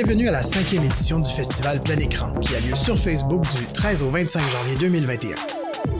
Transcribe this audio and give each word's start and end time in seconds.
Bienvenue 0.00 0.28
à 0.28 0.30
la 0.30 0.44
cinquième 0.44 0.84
édition 0.84 1.18
du 1.18 1.28
festival 1.28 1.82
Plein 1.82 1.98
Écran, 1.98 2.32
qui 2.34 2.54
a 2.54 2.60
lieu 2.60 2.76
sur 2.76 2.96
Facebook 2.96 3.42
du 3.56 3.66
13 3.66 4.04
au 4.04 4.10
25 4.10 4.40
janvier 4.48 4.76
2021. 4.78 5.34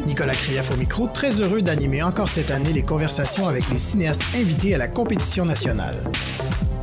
Nicolas 0.07 0.35
Krief 0.35 0.71
au 0.71 0.77
micro, 0.77 1.09
très 1.09 1.41
heureux 1.41 1.63
d'animer 1.63 2.05
encore 2.05 2.29
cette 2.29 2.53
année 2.53 2.73
les 2.73 2.85
conversations 2.85 3.49
avec 3.49 3.69
les 3.71 3.79
cinéastes 3.79 4.23
invités 4.37 4.73
à 4.73 4.79
la 4.79 4.87
compétition 4.87 5.45
nationale. 5.45 5.97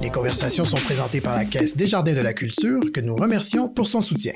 Les 0.01 0.09
conversations 0.09 0.65
sont 0.65 0.75
présentées 0.75 1.21
par 1.21 1.37
la 1.37 1.45
Caisse 1.45 1.77
des 1.77 1.87
Jardins 1.87 2.11
de 2.11 2.19
la 2.19 2.33
Culture, 2.33 2.81
que 2.93 2.99
nous 2.99 3.15
remercions 3.15 3.69
pour 3.69 3.87
son 3.87 4.01
soutien. 4.01 4.33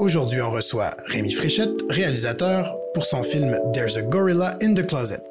Aujourd'hui, 0.00 0.42
on 0.42 0.50
reçoit 0.50 0.96
Rémi 1.06 1.30
Fréchette, 1.30 1.80
réalisateur, 1.88 2.76
pour 2.92 3.06
son 3.06 3.22
film 3.22 3.56
There's 3.72 3.96
a 3.96 4.02
Gorilla 4.02 4.58
in 4.60 4.74
the 4.74 4.84
Closet. 4.84 5.22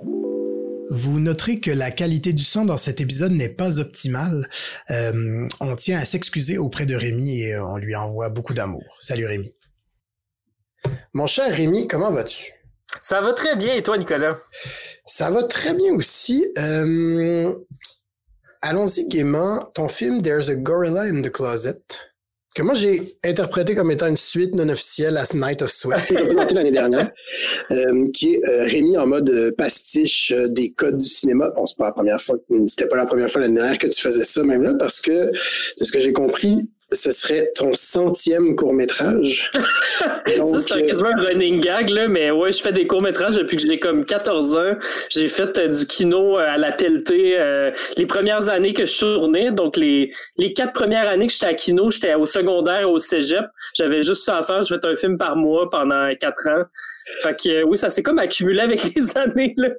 Vous 0.96 1.20
noterez 1.20 1.60
que 1.60 1.72
la 1.72 1.90
qualité 1.90 2.34
du 2.34 2.44
son 2.44 2.66
dans 2.66 2.78
cet 2.78 3.02
épisode 3.02 3.32
n'est 3.32 3.50
pas 3.50 3.80
optimale. 3.80 4.48
Euh, 4.92 5.48
on 5.60 5.76
tient 5.76 5.98
à 5.98 6.06
s'excuser 6.06 6.60
auprès 6.60 6.86
de 6.86 6.96
Rémi 6.96 7.42
et 7.42 7.58
on 7.58 7.78
lui 7.78 7.96
envoie 7.96 8.30
beaucoup 8.30 8.54
d'amour. 8.54 8.84
Salut 9.00 9.26
Rémi. 9.26 9.52
Mon 11.14 11.26
cher 11.26 11.52
Rémi, 11.52 11.88
comment 11.88 12.12
vas-tu? 12.12 12.54
Ça 13.02 13.22
va 13.22 13.34
très 13.34 13.56
bien 13.56 13.74
et 13.74 13.82
toi, 13.82 13.98
Nicolas? 13.98 14.38
Ça 15.04 15.32
va 15.32 15.42
très 15.42 15.74
bien 15.74 15.96
aussi. 15.96 16.46
Euh, 16.60 17.56
allons-y 18.62 19.08
gaiement. 19.08 19.72
Ton 19.74 19.88
film 19.88 20.22
There's 20.22 20.48
a 20.50 20.56
Gorilla 20.56 21.06
in 21.06 21.24
the 21.24 21.32
Closet 21.32 21.82
que 22.54 22.62
moi 22.62 22.74
j'ai 22.76 23.18
interprété 23.24 23.76
comme 23.76 23.92
étant 23.92 24.08
une 24.08 24.18
suite 24.18 24.54
non 24.56 24.70
officielle 24.70 25.18
à 25.18 25.26
Night 25.34 25.62
of 25.62 25.72
Sweat, 25.72 26.08
que 26.08 26.18
j'ai 26.18 26.26
présenté 26.26 26.56
l'année 26.56 26.72
dernière, 26.72 27.12
euh, 27.72 28.06
qui 28.14 28.36
est 28.36 28.96
euh, 28.96 29.00
en 29.00 29.08
mode 29.08 29.30
euh, 29.30 29.52
pastiche 29.52 30.32
euh, 30.32 30.48
des 30.48 30.72
codes 30.72 30.98
du 30.98 31.08
cinéma. 31.08 31.50
Bon, 31.56 31.66
c'est 31.66 31.78
pas 31.78 31.86
la 31.86 31.92
première 31.94 32.22
fois, 32.22 32.36
c'était 32.66 32.88
pas 32.88 32.98
la 32.98 33.06
première 33.06 33.30
fois 33.30 33.42
l'année 33.42 33.56
dernière 33.56 33.78
que 33.78 33.88
tu 33.88 34.00
faisais 34.00 34.24
ça 34.24 34.44
même 34.44 34.64
là, 34.64 34.74
parce 34.78 35.02
que 35.02 35.32
de 35.32 35.84
ce 35.84 35.92
que 35.92 36.00
j'ai 36.00 36.14
compris, 36.14 36.70
ce 36.94 37.12
serait 37.12 37.52
ton 37.56 37.74
centième 37.74 38.56
court-métrage. 38.56 39.52
ça, 39.56 40.60
c'est 40.60 40.74
euh, 40.74 40.88
quasiment 40.88 41.10
un 41.18 41.24
running 41.24 41.60
gag, 41.60 41.90
là, 41.90 42.08
mais 42.08 42.32
ouais, 42.32 42.52
je 42.52 42.62
fais 42.62 42.72
des 42.72 42.88
courts-métrages 42.88 43.36
depuis 43.36 43.58
que 43.58 43.64
j'ai 43.68 43.80
comme 43.80 44.06
14 44.06 44.56
ans. 44.56 44.76
J'ai 45.10 45.28
fait 45.28 45.58
euh, 45.58 45.68
du 45.68 45.86
kino 45.86 46.38
euh, 46.38 46.46
à 46.48 46.58
la 46.58 46.72
pelletée 46.72 47.38
les 47.98 48.06
premières 48.06 48.50
années 48.50 48.74
que 48.74 48.86
je 48.86 49.00
tournais. 49.00 49.52
Donc, 49.52 49.78
les, 49.78 50.12
les 50.38 50.54
quatre 50.54 50.74
premières 50.74 51.08
années 51.08 51.28
que 51.28 51.34
j'étais 51.34 51.46
à 51.46 51.54
kino, 51.54 51.92
j'étais 51.92 52.14
au 52.16 52.26
secondaire, 52.26 52.90
au 52.90 52.98
cégep. 52.98 53.46
J'avais 53.76 54.04
juste 54.04 54.24
ça 54.24 54.38
à 54.38 54.44
faire. 54.44 54.62
Je 54.62 54.76
fait 54.76 54.86
un 54.86 54.96
film 54.96 55.18
par 55.18 55.36
mois 55.36 55.70
pendant 55.70 56.10
quatre 56.20 56.48
ans. 56.48 56.64
Fait 57.22 57.36
que 57.36 57.64
oui, 57.64 57.78
ça 57.78 57.90
s'est 57.90 58.04
comme 58.04 58.20
accumulé 58.20 58.62
avec 58.62 58.82
les 58.96 59.18
années. 59.18 59.54
Là. 59.58 59.70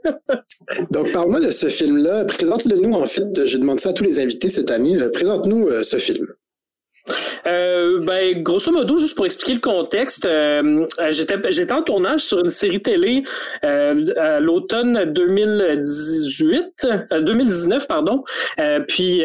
Donc, 0.91 1.13
parle-moi 1.13 1.41
de 1.41 1.51
ce 1.51 1.69
film-là. 1.69 2.25
Présente-le 2.25 2.77
nous, 2.77 2.95
en 2.95 3.07
fait. 3.07 3.47
Je 3.47 3.59
demande 3.59 3.81
ça 3.81 3.91
à 3.91 3.93
tous 3.93 4.05
les 4.05 4.19
invités 4.19 4.49
cette 4.49 4.71
année. 4.71 4.97
Présente-nous 5.13 5.83
ce 5.83 5.97
film. 5.97 6.27
Euh, 7.47 8.01
ben, 8.01 8.43
grosso 8.43 8.73
modo, 8.73 8.97
juste 8.97 9.15
pour 9.15 9.27
expliquer 9.27 9.55
le 9.55 9.61
contexte, 9.61 10.25
euh, 10.25 10.87
j'étais, 11.11 11.73
en 11.73 11.83
tournage 11.83 12.21
sur 12.21 12.41
une 12.41 12.49
série 12.51 12.81
télé 12.81 13.25
euh, 13.63 14.15
à 14.17 14.41
l'automne 14.41 15.13
2018, 15.13 16.87
2019, 17.21 17.87
pardon. 17.87 18.25
puis 18.89 19.23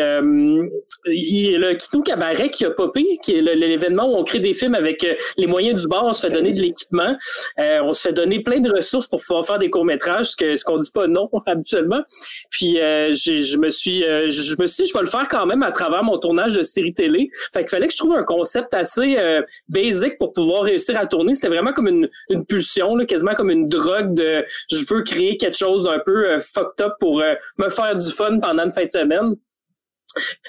il 1.05 1.51
y 1.51 1.55
a 1.55 1.59
le 1.59 1.73
Kino 1.75 2.03
Cabaret 2.03 2.49
qui 2.49 2.65
a 2.65 2.71
popé, 2.71 3.05
qui 3.23 3.35
est 3.35 3.41
l'événement 3.41 4.11
où 4.11 4.17
on 4.17 4.23
crée 4.23 4.39
des 4.39 4.53
films 4.53 4.75
avec 4.75 5.05
les 5.37 5.47
moyens 5.47 5.81
du 5.81 5.87
bord, 5.87 6.05
on 6.05 6.11
se 6.11 6.21
fait 6.21 6.33
donner 6.33 6.51
de 6.51 6.61
l'équipement, 6.61 7.15
on 7.57 7.93
se 7.93 8.01
fait 8.01 8.13
donner 8.13 8.41
plein 8.41 8.59
de 8.59 8.71
ressources 8.71 9.07
pour 9.07 9.21
pouvoir 9.21 9.45
faire 9.45 9.59
des 9.59 9.69
courts-métrages, 9.69 10.31
ce, 10.31 10.35
que, 10.35 10.55
ce 10.55 10.65
qu'on 10.65 10.77
dit 10.77 10.91
pas 10.91 11.07
non 11.07 11.29
habituellement. 11.45 12.01
Puis 12.49 12.75
je 12.75 13.57
me 13.57 13.69
suis 13.69 14.03
je 14.03 14.55
me 14.59 14.67
je 14.67 14.93
vais 14.93 15.01
le 15.01 15.07
faire 15.07 15.27
quand 15.29 15.45
même 15.45 15.63
à 15.63 15.71
travers 15.71 16.03
mon 16.03 16.17
tournage 16.17 16.55
de 16.55 16.61
série 16.61 16.93
télé. 16.93 17.29
Il 17.69 17.75
fallait 17.75 17.87
que 17.87 17.93
je 17.93 17.97
trouve 17.97 18.15
un 18.15 18.23
concept 18.23 18.73
assez 18.73 19.17
euh, 19.19 19.41
basic 19.67 20.17
pour 20.17 20.33
pouvoir 20.33 20.63
réussir 20.63 20.97
à 20.97 21.05
tourner. 21.05 21.35
C'était 21.35 21.49
vraiment 21.49 21.73
comme 21.73 21.87
une, 21.87 22.09
une 22.29 22.45
pulsion, 22.45 22.97
quasiment 23.05 23.35
comme 23.35 23.51
une 23.51 23.69
drogue 23.69 24.15
de 24.15 24.45
je 24.71 24.85
veux 24.89 25.03
créer 25.03 25.37
quelque 25.37 25.57
chose 25.57 25.83
d'un 25.83 25.99
peu 25.99 26.29
euh, 26.29 26.39
fucked 26.39 26.85
up 26.85 26.93
pour 26.99 27.21
euh, 27.21 27.35
me 27.57 27.69
faire 27.69 27.95
du 27.95 28.11
fun 28.11 28.39
pendant 28.39 28.65
une 28.65 28.71
fin 28.71 28.85
de 28.85 28.89
semaine. 28.89 29.35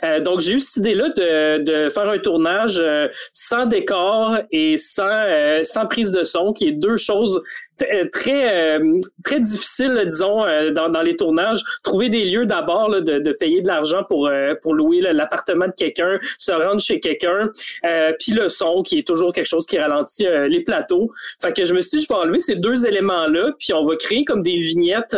Euh, 0.05 0.21
donc, 0.21 0.41
j'ai 0.41 0.55
eu 0.55 0.61
cette 0.61 0.79
idée-là 0.79 1.11
de, 1.11 1.63
de, 1.63 1.91
faire 1.91 2.09
un 2.09 2.19
tournage 2.19 2.83
sans 3.31 3.67
décor 3.67 4.39
et 4.51 4.79
sans, 4.79 5.63
sans 5.65 5.87
prise 5.87 6.13
de 6.13 6.23
son, 6.23 6.55
qui 6.55 6.69
est 6.69 6.73
deux 6.73 6.97
choses 6.97 7.43
très 8.13 8.79
euh, 8.79 9.01
très 9.25 9.41
difficile, 9.41 10.03
disons, 10.07 10.45
euh, 10.45 10.71
dans, 10.71 10.89
dans, 10.89 11.03
les 11.03 11.17
tournages. 11.17 11.63
Trouver 11.83 12.09
des 12.09 12.25
lieux 12.25 12.47
d'abord 12.47 12.91
de, 12.91 13.01
de, 13.01 13.33
payer 13.33 13.63
de 13.63 13.67
l'argent 13.67 14.05
pour 14.05 14.31
pour 14.63 14.75
louer 14.75 15.01
l'appartement 15.01 15.67
de 15.67 15.73
quelqu'un, 15.73 16.19
se 16.39 16.53
rendre 16.53 16.81
chez 16.81 17.01
quelqu'un, 17.01 17.51
puis 18.19 18.33
le 18.33 18.49
son 18.49 18.83
qui 18.83 18.99
est 18.99 19.07
toujours 19.07 19.33
quelque 19.33 19.47
chose 19.47 19.67
qui 19.67 19.79
ralentit 19.79 20.27
les 20.49 20.61
plateaux. 20.61 21.11
Fait 21.41 21.53
que 21.53 21.65
je 21.65 21.75
me 21.75 21.81
suis 21.81 21.99
dit, 21.99 22.05
je 22.05 22.13
vais 22.13 22.19
enlever 22.19 22.41
ces 22.41 22.57
deux 22.57 22.87
éléments-là, 22.87 23.53
puis 23.59 23.73
on 23.73 23.85
va 23.85 23.97
créer 23.97 24.25
comme 24.25 24.43
des 24.43 24.57
vignettes 24.57 25.17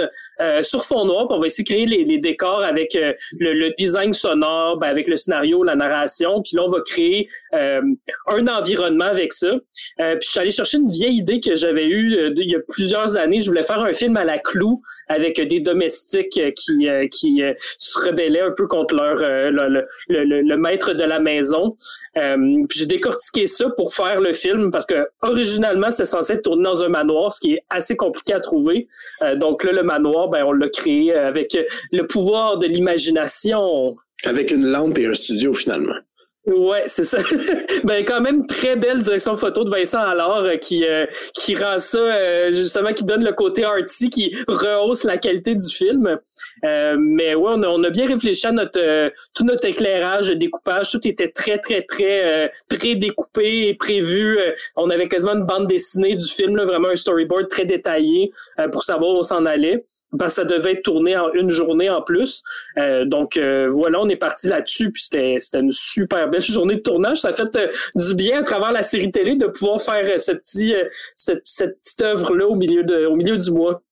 sur 0.63 0.85
fond 0.85 1.05
noir, 1.05 1.29
puis 1.29 1.37
on 1.37 1.41
va 1.41 1.47
essayer 1.47 1.65
de 1.65 1.69
créer 1.69 1.87
les, 1.87 2.05
les 2.05 2.19
décors 2.19 2.63
avec 2.63 2.95
le, 2.95 3.15
le, 3.39 3.71
design 3.77 4.13
sonore, 4.13 4.79
ben, 4.79 4.89
avec 4.89 5.09
le 5.09 5.17
scénario, 5.17 5.63
la 5.63 5.75
narration, 5.75 6.43
puis 6.43 6.57
là 6.57 6.65
on 6.65 6.69
va 6.69 6.81
créer 6.81 7.29
un 7.53 8.47
environnement 8.49 9.07
avec 9.07 9.33
ça. 9.33 9.59
puis 9.99 10.07
je 10.23 10.29
suis 10.29 10.41
allé 10.41 10.51
chercher 10.51 10.79
une 10.79 10.91
vieille 10.91 11.17
idée 11.17 11.41
que 11.41 11.55
j'avais 11.55 11.89
eue 11.89 12.33
y 12.53 12.57
a 12.57 12.61
plusieurs 12.69 13.17
années, 13.17 13.41
je 13.41 13.49
voulais 13.49 13.63
faire 13.63 13.81
un 13.81 13.93
film 13.93 14.17
à 14.17 14.25
la 14.25 14.39
clou 14.39 14.83
avec 15.09 15.41
des 15.41 15.61
domestiques 15.61 16.41
qui, 16.55 16.89
euh, 16.89 17.07
qui 17.09 17.43
euh, 17.43 17.53
se 17.79 17.99
rebellaient 17.99 18.41
un 18.41 18.53
peu 18.53 18.67
contre 18.67 18.95
leur 18.95 19.23
euh, 19.23 19.51
le, 19.51 19.87
le, 20.09 20.43
le, 20.43 20.57
maître 20.57 20.95
de 20.95 21.05
la 21.05 21.21
maison. 21.21 21.75
j'ai 22.15 22.87
décortiqué 22.87 23.47
ça 23.47 23.71
pour 23.71 23.95
faire 23.95 24.21
le 24.21 24.33
film 24.33 24.71
parce 24.71 24.87
que 24.87 25.07
originalement 25.23 25.91
c'est 25.91 26.05
censé 26.05 26.35
être 26.35 26.43
tourné 26.43 26.63
dans 26.65 26.83
un 26.83 26.89
manoir, 26.89 27.33
ce 27.33 27.41
qui 27.41 27.55
est 27.55 27.63
assez 27.71 27.97
compliqué 27.97 28.33
à 28.35 28.41
trouver. 28.41 28.89
donc 29.37 29.65
là 29.65 29.73
le 29.73 29.83
manoir, 29.83 30.29
ben 30.29 30.45
on 30.45 30.53
l'a 30.53 30.69
créé 30.69 31.15
avec 31.15 31.57
le 31.91 32.07
pouvoir 32.07 32.59
de 32.59 32.67
l'imagination. 32.67 33.97
Avec 34.25 34.51
une 34.51 34.67
lampe 34.67 34.99
et 34.99 35.07
un 35.07 35.15
studio 35.15 35.53
finalement. 35.53 35.95
Ouais, 36.45 36.83
c'est 36.87 37.05
ça. 37.05 37.19
ben 37.85 38.05
quand 38.05 38.21
même 38.21 38.45
très 38.47 38.75
belle 38.75 39.01
direction 39.03 39.37
photo 39.37 39.63
de 39.63 39.71
Vincent 39.71 40.01
Allard 40.01 40.43
euh, 40.43 40.57
qui 40.57 40.85
euh, 40.85 41.07
qui 41.35 41.55
rend 41.55 41.79
ça 41.79 42.01
euh, 42.01 42.51
justement 42.51 42.93
qui 42.93 43.05
donne 43.05 43.23
le 43.23 43.33
côté 43.33 43.65
arty 43.65 44.11
qui 44.11 44.37
rehausse 44.49 45.05
la 45.05 45.19
qualité 45.19 45.55
du 45.55 45.73
film. 45.73 46.19
mais 46.65 47.37
ouais, 47.37 47.53
on 47.55 47.63
a, 47.63 47.69
on 47.69 47.85
a, 47.85 47.91
bien 47.91 48.07
réfléchi 48.07 48.49
à 48.49 48.53
notre 48.53 49.13
tout 49.35 49.45
notre 49.45 49.69
éclairage, 49.69 50.31
découpage, 50.31 50.91
tout 50.91 51.07
était 51.07 51.29
très 51.29 51.59
très 51.59 51.83
très 51.83 52.51
pré-découpé 52.69 53.69
et 53.69 53.75
prévu. 53.75 54.37
on 54.75 54.91
avait 54.91 55.07
quasiment 55.07 55.35
une 55.35 55.47
bande 55.47 55.69
dessinée 55.69 56.17
du 56.17 56.27
film, 56.27 56.57
là, 56.57 56.65
vraiment 56.65 56.89
un 56.89 56.97
storyboard 56.97 57.47
très 57.49 57.67
détaillé 57.67 58.33
pour 58.73 58.83
savoir 58.83 59.17
où 59.17 59.23
s'en 59.23 59.47
allait 59.47 59.85
que 60.19 60.29
ça 60.29 60.45
devait 60.45 60.73
être 60.73 60.83
tourné 60.83 61.17
en 61.17 61.33
une 61.33 61.51
journée 61.51 61.91
en 61.91 62.03
plus. 62.03 62.43
Euh, 62.79 63.05
donc 63.05 63.37
euh, 63.37 63.69
voilà, 63.71 64.01
on 64.01 64.09
est 64.09 64.17
parti 64.17 64.49
là-dessus, 64.49 64.91
puis 64.91 65.03
c'était, 65.03 65.37
c'était 65.41 65.61
une 65.61 65.73
super 65.73 66.29
belle 66.29 66.41
journée 66.41 66.77
de 66.77 66.81
tournage. 66.81 67.19
Ça 67.19 67.29
a 67.29 67.33
fait 67.33 67.57
euh, 67.57 67.69
du 67.95 68.15
bien 68.15 68.41
à 68.41 68.43
travers 68.43 68.73
la 68.73 68.83
série 68.83 69.11
télé 69.11 69.37
de 69.37 69.47
pouvoir 69.47 69.81
faire 69.81 70.21
ce 70.21 70.33
petit, 70.33 70.75
cette, 71.17 71.43
cette 71.45 71.81
petite 71.81 72.03
œuvre-là 72.03 72.47
au 72.47 72.55
milieu 72.55 72.83
de, 72.83 73.07
au 73.07 73.17
milieu 73.17 73.39
du 73.39 73.51
mois. 73.51 73.83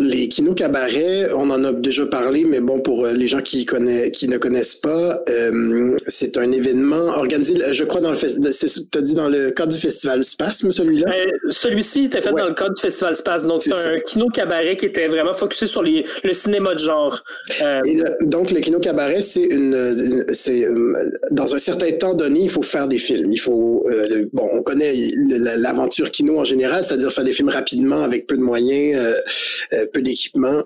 Les 0.00 0.28
Kino 0.28 0.54
Cabaret, 0.54 1.28
on 1.34 1.50
en 1.50 1.62
a 1.62 1.72
déjà 1.72 2.06
parlé, 2.06 2.44
mais 2.44 2.60
bon, 2.60 2.80
pour 2.80 3.04
euh, 3.04 3.12
les 3.12 3.28
gens 3.28 3.42
qui, 3.42 3.66
connaissent, 3.66 4.10
qui 4.12 4.28
ne 4.28 4.38
connaissent 4.38 4.74
pas, 4.74 5.22
euh, 5.28 5.94
c'est 6.06 6.38
un 6.38 6.50
événement 6.52 7.06
organisé, 7.18 7.56
je 7.72 7.84
crois, 7.84 8.00
dans 8.00 8.10
le 8.10 8.16
as 8.16 9.02
dit 9.02 9.14
dans 9.14 9.28
le 9.28 9.50
cadre 9.50 9.72
du 9.72 9.78
Festival 9.78 10.24
Spasme, 10.24 10.70
celui-là? 10.70 11.10
Euh, 11.14 11.50
celui-ci 11.50 12.04
était 12.04 12.22
fait 12.22 12.30
dans 12.30 12.48
le 12.48 12.54
cadre 12.54 12.74
du 12.74 12.80
Festival 12.80 13.14
Spasme. 13.14 13.48
Donc, 13.48 13.62
c'est 13.62 13.72
un 13.72 14.00
Kino 14.00 14.28
Cabaret 14.28 14.76
qui 14.76 14.86
était 14.86 15.08
vraiment 15.08 15.34
focusé 15.34 15.66
sur 15.66 15.82
les, 15.82 16.06
le 16.24 16.32
cinéma 16.32 16.74
de 16.74 16.78
genre. 16.78 17.22
donc, 18.22 18.50
le 18.52 18.60
Kino 18.60 18.78
Cabaret, 18.78 19.20
c'est 19.20 19.44
une, 19.44 20.24
c'est 20.32 20.66
dans 21.30 21.54
un 21.54 21.58
certain 21.58 21.92
temps 21.92 22.14
donné, 22.14 22.40
il 22.44 22.50
faut 22.50 22.62
faire 22.62 22.88
des 22.88 22.98
films. 22.98 23.32
Il 23.32 23.40
faut, 23.40 23.86
bon, 24.32 24.48
on 24.52 24.62
connaît 24.62 24.94
l'aventure 25.58 26.10
Kino 26.10 26.38
en 26.38 26.44
général, 26.44 26.84
c'est-à-dire 26.84 27.12
faire 27.12 27.24
des 27.24 27.32
films 27.32 27.50
rapidement 27.50 28.02
avec 28.02 28.26
peu 28.26 28.36
de 28.36 28.42
moyens 28.42 29.14
euh, 29.72 29.86
peu 29.92 30.02
d'équipement 30.02 30.62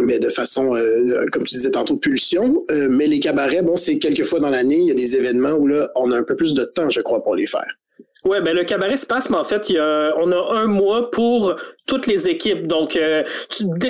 mais 0.00 0.18
de 0.18 0.28
façon, 0.30 0.74
euh, 0.74 1.26
comme 1.32 1.44
tu 1.44 1.56
disais 1.56 1.70
tantôt, 1.70 1.96
pulsion. 1.96 2.64
Euh, 2.70 2.88
mais 2.90 3.06
les 3.06 3.20
cabarets, 3.20 3.62
bon, 3.62 3.76
c'est 3.76 3.98
quelques 3.98 4.24
fois 4.24 4.40
dans 4.40 4.50
l'année, 4.50 4.78
il 4.78 4.86
y 4.86 4.90
a 4.90 4.94
des 4.94 5.16
événements 5.16 5.52
où 5.52 5.66
là, 5.66 5.90
on 5.96 6.10
a 6.12 6.18
un 6.18 6.22
peu 6.22 6.36
plus 6.36 6.54
de 6.54 6.64
temps, 6.64 6.88
je 6.88 7.00
crois, 7.00 7.22
pour 7.22 7.34
les 7.34 7.46
faire. 7.46 7.78
Ouais, 8.24 8.40
ben 8.40 8.54
le 8.54 8.62
cabaret 8.62 8.96
se 8.96 9.06
passe, 9.06 9.30
mais 9.30 9.36
en 9.36 9.42
fait, 9.42 9.68
il 9.68 9.74
y 9.74 9.78
a, 9.78 10.14
on 10.16 10.30
a 10.30 10.54
un 10.54 10.66
mois 10.66 11.10
pour 11.10 11.56
toutes 11.86 12.06
les 12.06 12.28
équipes. 12.28 12.68
Donc, 12.68 12.94
euh, 12.94 13.24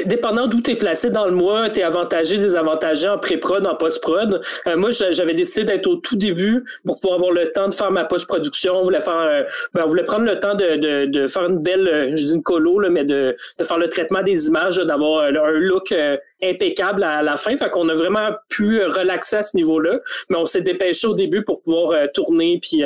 dépendant 0.07 0.47
d'où 0.47 0.63
tu 0.63 0.71
es 0.71 0.75
placé 0.75 1.11
dans 1.11 1.27
le 1.27 1.33
mois, 1.33 1.69
tu 1.69 1.81
es 1.81 1.83
avantagé, 1.83 2.39
désavantagé 2.39 3.11
en 3.11 3.19
pré-prod, 3.19 3.67
en 3.67 3.75
post-prod. 3.75 4.41
Euh, 4.67 4.77
moi, 4.79 4.89
j'avais 4.91 5.35
décidé 5.35 5.65
d'être 5.65 5.87
au 5.87 5.97
tout 5.97 6.17
début 6.17 6.65
pour 6.87 6.99
pouvoir 6.99 7.19
avoir 7.19 7.33
le 7.33 7.53
temps 7.53 7.69
de 7.69 7.75
faire 7.75 7.91
ma 7.91 8.05
post-production. 8.05 8.75
On 8.77 8.85
voulait 8.85 9.03
faire, 9.03 9.19
euh, 9.19 9.43
ben, 9.75 9.83
on 9.85 9.89
voulait 9.89 10.05
prendre 10.05 10.25
le 10.25 10.41
temps 10.41 10.55
de, 10.55 10.77
de, 10.77 11.07
de 11.11 11.29
faire 11.29 11.45
une 11.51 11.59
belle, 11.59 12.13
je 12.17 12.25
dis 12.25 12.33
une 12.33 12.43
colo, 12.43 12.81
là, 12.81 12.89
mais 12.89 13.05
de, 13.05 13.37
de 13.59 13.65
faire 13.65 13.79
le 13.79 13.89
traitement 13.89 14.23
des 14.23 14.49
images, 14.49 14.79
d'avoir 14.79 15.25
un 15.25 15.51
look 15.53 15.95
impeccable 16.43 17.05
à 17.05 17.23
la 17.23 17.37
fin. 17.37 17.57
Fait 17.57 17.71
qu'on 17.71 17.89
a 17.89 17.95
vraiment 17.95 18.29
pu 18.49 18.81
relaxer 18.83 19.37
à 19.37 19.43
ce 19.43 19.57
niveau-là. 19.57 20.01
Mais 20.29 20.37
on 20.37 20.47
s'est 20.47 20.63
dépêché 20.63 21.07
au 21.07 21.15
début 21.15 21.45
pour 21.45 21.63
pouvoir 21.63 22.11
tourner 22.13 22.59
puis 22.61 22.83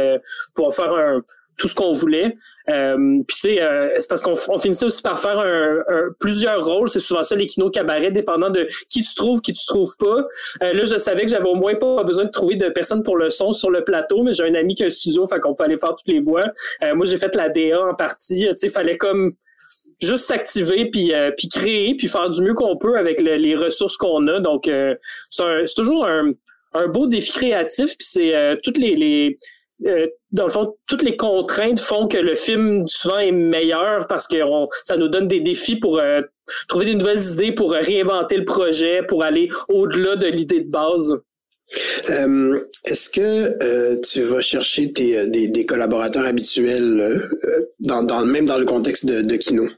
pouvoir 0.55 0.75
faire 0.75 0.93
un 0.93 1.23
tout 1.57 1.69
ce 1.69 1.75
qu'on 1.75 1.93
voulait. 1.93 2.37
Euh, 2.69 2.97
puis 3.27 3.37
tu 3.37 3.49
sais, 3.49 3.63
euh, 3.63 3.89
c'est 3.97 4.09
parce 4.09 4.23
qu'on 4.23 4.35
on 4.49 4.59
finissait 4.59 4.85
aussi 4.85 5.01
par 5.01 5.19
faire 5.19 5.39
un, 5.39 5.83
plusieurs 6.19 6.65
rôles. 6.65 6.89
C'est 6.89 7.01
souvent 7.01 7.23
ça 7.23 7.35
les 7.35 7.47
kinos 7.47 7.71
cabaret, 7.71 8.11
dépendant 8.11 8.51
de 8.51 8.69
qui 8.89 9.03
tu 9.03 9.15
trouves, 9.15 9.41
qui 9.41 9.53
tu 9.53 9.65
trouves 9.67 9.97
pas. 9.99 10.27
Euh, 10.63 10.73
là, 10.73 10.85
je 10.85 10.97
savais 10.97 11.23
que 11.25 11.31
j'avais 11.31 11.49
au 11.49 11.55
moins 11.55 11.75
pas 11.75 12.05
besoin 12.05 12.25
de 12.25 12.31
trouver 12.31 12.57
de 12.57 12.69
personne 12.69 13.03
pour 13.03 13.17
le 13.17 13.31
son 13.31 13.53
sur 13.53 13.71
le 13.71 13.85
plateau, 13.85 14.23
mais 14.23 14.33
j'ai 14.33 14.45
un 14.45 14.55
ami 14.55 14.75
qui 14.75 14.83
a 14.83 14.87
un 14.87 14.91
studio, 14.91 15.27
fait 15.27 15.41
qu'on 15.41 15.55
pouvait 15.55 15.67
aller 15.67 15.79
faire 15.79 15.95
toutes 15.95 16.09
les 16.09 16.21
voix. 16.21 16.45
moi, 16.95 17.07
j'ai 17.07 17.17
fait 17.17 17.35
la 17.35 17.49
DA 17.49 17.81
en 17.81 17.95
partie. 17.95 18.47
Tu 18.49 18.57
sais, 18.57 18.69
fallait 18.69 18.99
comme 18.99 19.35
juste 20.01 20.25
s'activer 20.27 20.91
puis 20.91 21.13
puis 21.37 21.49
créer 21.49 21.95
puis 21.95 22.09
faire 22.09 22.31
du 22.31 22.43
mieux 22.43 22.55
qu'on 22.55 22.77
peut 22.77 22.97
avec 22.99 23.21
les 23.21 23.55
ressources 23.55 23.97
qu'on 23.97 24.27
a. 24.29 24.41
Donc, 24.41 24.71
c'est 25.31 25.75
toujours 25.75 26.07
un, 26.07 26.33
un 26.75 26.89
beau 26.89 27.07
défi 27.07 27.33
créatif 27.33 27.97
puis 27.97 28.07
c'est 28.09 28.59
toutes 28.63 28.79
les, 28.79 28.95
les 28.95 29.37
euh, 29.85 30.07
dans 30.33 30.45
le 30.45 30.51
fond, 30.51 30.75
toutes 30.87 31.03
les 31.03 31.17
contraintes 31.17 31.81
font 31.81 32.09
que 32.09 32.17
le 32.17 32.35
film 32.35 32.89
souvent 32.89 33.19
est 33.19 33.33
meilleur 33.33 34.07
parce 34.07 34.27
que 34.27 34.39
ça 34.85 34.97
nous 34.97 35.09
donne 35.09 35.29
des 35.29 35.41
défis 35.41 35.77
pour 35.77 36.01
euh, 36.01 36.23
trouver 36.69 36.87
des 36.87 36.95
nouvelles 36.95 37.33
idées, 37.33 37.53
pour 37.53 37.73
réinventer 37.73 38.39
le 38.39 38.45
projet, 38.45 39.03
pour 39.03 39.23
aller 39.23 39.51
au-delà 39.69 40.17
de 40.17 40.27
l'idée 40.27 40.61
de 40.61 40.71
base. 40.71 41.15
Euh, 42.11 42.59
est-ce 42.85 43.11
que 43.11 44.01
tu 44.01 44.23
vas 44.23 44.41
chercher 44.41 44.87
des, 44.87 45.67
collaborateurs 45.67 46.25
habituels 46.25 47.21
dans, 47.81 48.25
même 48.25 48.47
dans 48.47 48.59
le 48.59 48.65
contexte 48.65 49.05
de, 49.05 49.23
de 49.23 49.37
Kino? 49.37 49.69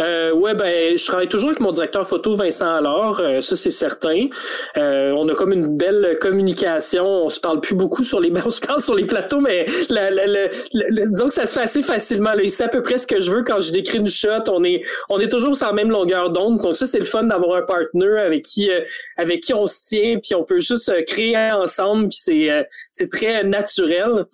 Euh, 0.00 0.32
ouais, 0.32 0.54
ben, 0.54 0.96
je 0.96 1.06
travaille 1.06 1.28
toujours 1.28 1.50
avec 1.50 1.60
mon 1.60 1.72
directeur 1.72 2.06
photo, 2.06 2.34
Vincent 2.34 2.74
Alors, 2.74 3.20
euh, 3.20 3.40
ça 3.40 3.56
c'est 3.56 3.70
certain. 3.70 4.26
Euh, 4.76 5.12
on 5.12 5.28
a 5.28 5.34
comme 5.34 5.52
une 5.52 5.76
belle 5.76 6.18
communication. 6.20 7.04
On 7.04 7.30
se 7.30 7.40
parle 7.40 7.60
plus 7.60 7.74
beaucoup 7.74 8.04
sur 8.04 8.20
les, 8.20 8.32
on 8.44 8.50
se 8.50 8.60
parle 8.60 8.80
sur 8.80 8.94
les 8.94 9.04
plateaux, 9.04 9.40
mais 9.40 9.66
la, 9.88 10.10
disons 11.06 11.28
que 11.28 11.34
ça 11.34 11.46
se 11.46 11.58
fait 11.58 11.64
assez 11.64 11.82
facilement. 11.82 12.32
Là. 12.32 12.42
Il 12.42 12.50
sait 12.50 12.64
à 12.64 12.68
peu 12.68 12.82
près 12.82 12.98
ce 12.98 13.06
que 13.06 13.20
je 13.20 13.30
veux 13.30 13.42
quand 13.42 13.60
je 13.60 13.72
décris 13.72 13.98
une 13.98 14.08
shot. 14.08 14.28
On 14.48 14.64
est, 14.64 14.82
on 15.08 15.20
est 15.20 15.28
toujours 15.28 15.56
sur 15.56 15.66
la 15.66 15.72
même 15.72 15.90
longueur 15.90 16.30
d'onde. 16.30 16.60
Donc 16.60 16.76
ça 16.76 16.86
c'est 16.86 16.98
le 16.98 17.04
fun 17.04 17.24
d'avoir 17.24 17.56
un 17.56 17.62
partenaire 17.62 18.24
avec 18.24 18.42
qui, 18.42 18.70
euh, 18.70 18.80
avec 19.16 19.40
qui 19.40 19.54
on 19.54 19.66
se 19.66 19.88
tient, 19.88 20.18
puis 20.18 20.34
on 20.34 20.44
peut 20.44 20.58
juste 20.58 20.92
créer 21.06 21.36
ensemble, 21.52 22.08
puis 22.08 22.18
c'est, 22.20 22.66
c'est 22.90 23.10
très 23.10 23.44
naturel. 23.44 24.24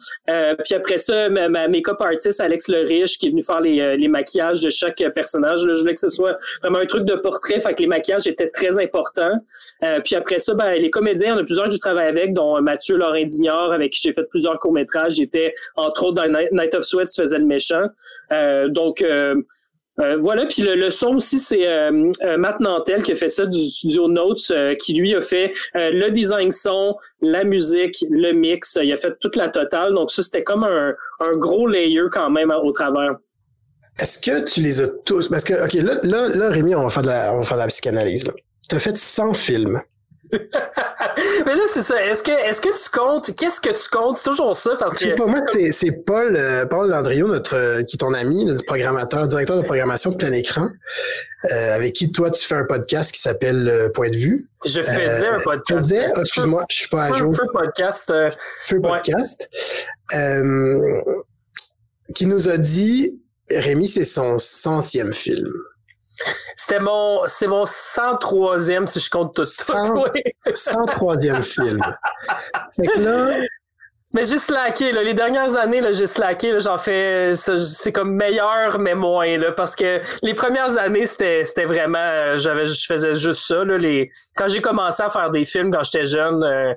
puis 0.64 0.74
après 0.74 0.98
ça, 0.98 1.28
ma, 1.28 1.48
ma 1.48 1.68
make-up 1.68 1.98
Alex 2.00 2.68
Le 2.68 2.86
Riche 2.86 3.18
qui 3.18 3.26
est 3.26 3.30
venu 3.30 3.42
faire 3.42 3.60
les, 3.60 3.96
les 3.96 4.08
maquillages 4.08 4.60
de 4.60 4.70
chaque 4.70 5.02
personne 5.14 5.41
je 5.56 5.80
voulais 5.80 5.94
que 5.94 6.00
ce 6.00 6.08
soit 6.08 6.38
vraiment 6.62 6.78
un 6.78 6.86
truc 6.86 7.04
de 7.04 7.14
portrait, 7.14 7.60
fait 7.60 7.74
que 7.74 7.80
les 7.80 7.86
maquillages 7.86 8.26
étaient 8.26 8.50
très 8.50 8.78
importants. 8.78 9.38
Euh, 9.84 10.00
puis 10.04 10.14
après 10.14 10.38
ça, 10.38 10.54
ben, 10.54 10.72
les 10.74 10.90
comédiens, 10.90 11.36
on 11.36 11.40
a 11.40 11.44
plusieurs 11.44 11.66
que 11.66 11.74
je 11.74 11.78
travaille 11.78 12.08
avec, 12.08 12.34
dont 12.34 12.60
Mathieu 12.60 12.96
Laurent 12.96 13.24
Dignard, 13.24 13.72
avec 13.72 13.92
qui 13.92 14.00
j'ai 14.02 14.12
fait 14.12 14.28
plusieurs 14.28 14.58
courts-métrages. 14.58 15.14
J'étais, 15.14 15.54
entre 15.76 16.04
autres, 16.04 16.22
dans 16.22 16.46
Night 16.52 16.74
of 16.74 16.84
Sweat, 16.84 17.08
faisait 17.14 17.38
le 17.38 17.46
méchant. 17.46 17.86
Euh, 18.32 18.68
donc, 18.68 19.02
euh, 19.02 19.36
voilà, 20.20 20.46
puis 20.46 20.62
le, 20.62 20.90
son 20.90 21.16
aussi, 21.16 21.38
c'est 21.38 21.90
Matt 22.38 22.60
Nantel 22.60 23.02
qui 23.02 23.12
a 23.12 23.14
fait 23.14 23.28
ça 23.28 23.44
du 23.44 23.60
studio 23.62 24.08
Notes, 24.08 24.50
qui 24.78 24.94
lui 24.94 25.14
a 25.14 25.20
fait 25.20 25.52
le 25.74 26.08
design 26.08 26.50
son, 26.50 26.96
la 27.20 27.44
musique, 27.44 28.02
le 28.10 28.32
mix, 28.32 28.78
il 28.82 28.90
a 28.90 28.96
fait 28.96 29.14
toute 29.20 29.36
la 29.36 29.50
totale. 29.50 29.92
Donc 29.92 30.10
ça, 30.10 30.22
c'était 30.22 30.44
comme 30.44 30.64
un, 30.64 30.94
un, 31.20 31.36
gros 31.36 31.68
layer 31.68 32.04
quand 32.10 32.30
même 32.30 32.50
au 32.50 32.72
travers. 32.72 33.16
Est-ce 33.98 34.18
que 34.18 34.44
tu 34.44 34.60
les 34.60 34.80
as 34.80 34.88
tous. 35.04 35.28
Parce 35.28 35.44
que, 35.44 35.54
OK, 35.64 35.74
là, 35.74 35.94
là, 36.02 36.28
là 36.28 36.50
Rémi, 36.50 36.74
on 36.74 36.82
va 36.82 36.90
faire 36.90 37.02
de 37.02 37.08
la, 37.08 37.34
on 37.34 37.38
va 37.38 37.44
faire 37.44 37.58
de 37.58 37.62
la 37.62 37.68
psychanalyse. 37.68 38.24
Tu 38.68 38.76
as 38.76 38.80
fait 38.80 38.96
100 38.96 39.34
films. 39.34 39.80
Mais 40.32 41.54
là, 41.54 41.62
c'est 41.68 41.82
ça. 41.82 42.02
Est-ce 42.02 42.22
que, 42.22 42.30
est-ce 42.30 42.60
que 42.60 42.70
tu 42.70 42.90
comptes, 42.90 43.34
qu'est-ce 43.36 43.60
que 43.60 43.68
tu 43.68 43.88
comptes? 43.90 44.16
C'est 44.16 44.30
toujours 44.30 44.56
ça 44.56 44.76
parce 44.78 44.96
que. 44.96 45.14
Pour 45.14 45.28
moi, 45.28 45.40
c'est, 45.52 45.72
c'est 45.72 45.92
Paul, 45.92 46.34
euh, 46.36 46.64
Paul 46.64 46.88
Landriot, 46.88 47.28
notre, 47.28 47.54
euh, 47.54 47.82
qui 47.82 47.96
est 47.96 47.98
ton 47.98 48.14
ami, 48.14 48.46
notre 48.46 48.64
programmateur, 48.64 49.26
directeur 49.26 49.58
de 49.58 49.62
programmation 49.62 50.12
de 50.12 50.16
plein 50.16 50.32
écran, 50.32 50.70
euh, 51.50 51.74
avec 51.74 51.92
qui 51.92 52.12
toi, 52.12 52.30
tu 52.30 52.42
fais 52.42 52.54
un 52.54 52.64
podcast 52.64 53.12
qui 53.12 53.20
s'appelle 53.20 53.90
Point 53.92 54.08
de 54.08 54.16
vue. 54.16 54.48
Je 54.64 54.80
faisais 54.80 55.26
un 55.26 55.38
podcast. 55.40 55.80
Faisais, 55.80 56.06
oh, 56.16 56.20
excuse-moi, 56.20 56.64
je 56.70 56.76
suis 56.76 56.88
pas 56.88 57.04
à 57.04 57.12
jour. 57.12 57.36
Feu 57.36 57.46
podcast. 57.52 58.12
Feu 58.56 58.80
podcast. 58.80 59.50
qui 62.14 62.26
nous 62.26 62.48
a 62.48 62.56
dit 62.56 63.21
Rémi, 63.50 63.88
c'est 63.88 64.04
son 64.04 64.38
centième 64.38 65.12
film. 65.12 65.50
C'était 66.54 66.80
mon, 66.80 67.22
c'est 67.26 67.48
mon 67.48 67.64
103e 67.64 68.86
si 68.86 69.00
je 69.00 69.10
compte 69.10 69.34
tout. 69.34 69.42
103e 69.42 71.42
film. 71.42 71.80
Fait 72.76 72.86
que 72.86 73.00
là, 73.00 73.44
mais 74.14 74.24
j'ai 74.24 74.38
slacké, 74.38 74.92
là. 74.92 75.02
Les 75.02 75.14
dernières 75.14 75.56
années, 75.56 75.80
là, 75.80 75.90
j'ai 75.90 76.06
slacké, 76.06 76.60
j'en 76.60 76.76
fais, 76.76 77.32
c'est 77.34 77.92
comme 77.92 78.14
meilleur, 78.14 78.78
mais 78.78 78.94
moins, 78.94 79.38
là. 79.38 79.52
Parce 79.52 79.74
que 79.74 80.02
les 80.22 80.34
premières 80.34 80.78
années, 80.78 81.06
c'était, 81.06 81.44
c'était 81.44 81.64
vraiment, 81.64 82.36
j'avais, 82.36 82.66
je 82.66 82.86
faisais 82.86 83.14
juste 83.14 83.46
ça, 83.46 83.64
là. 83.64 83.78
Les, 83.78 84.10
quand 84.36 84.48
j'ai 84.48 84.60
commencé 84.60 85.02
à 85.02 85.08
faire 85.08 85.30
des 85.30 85.46
films 85.46 85.72
quand 85.72 85.82
j'étais 85.82 86.04
jeune, 86.04 86.42
euh, 86.42 86.74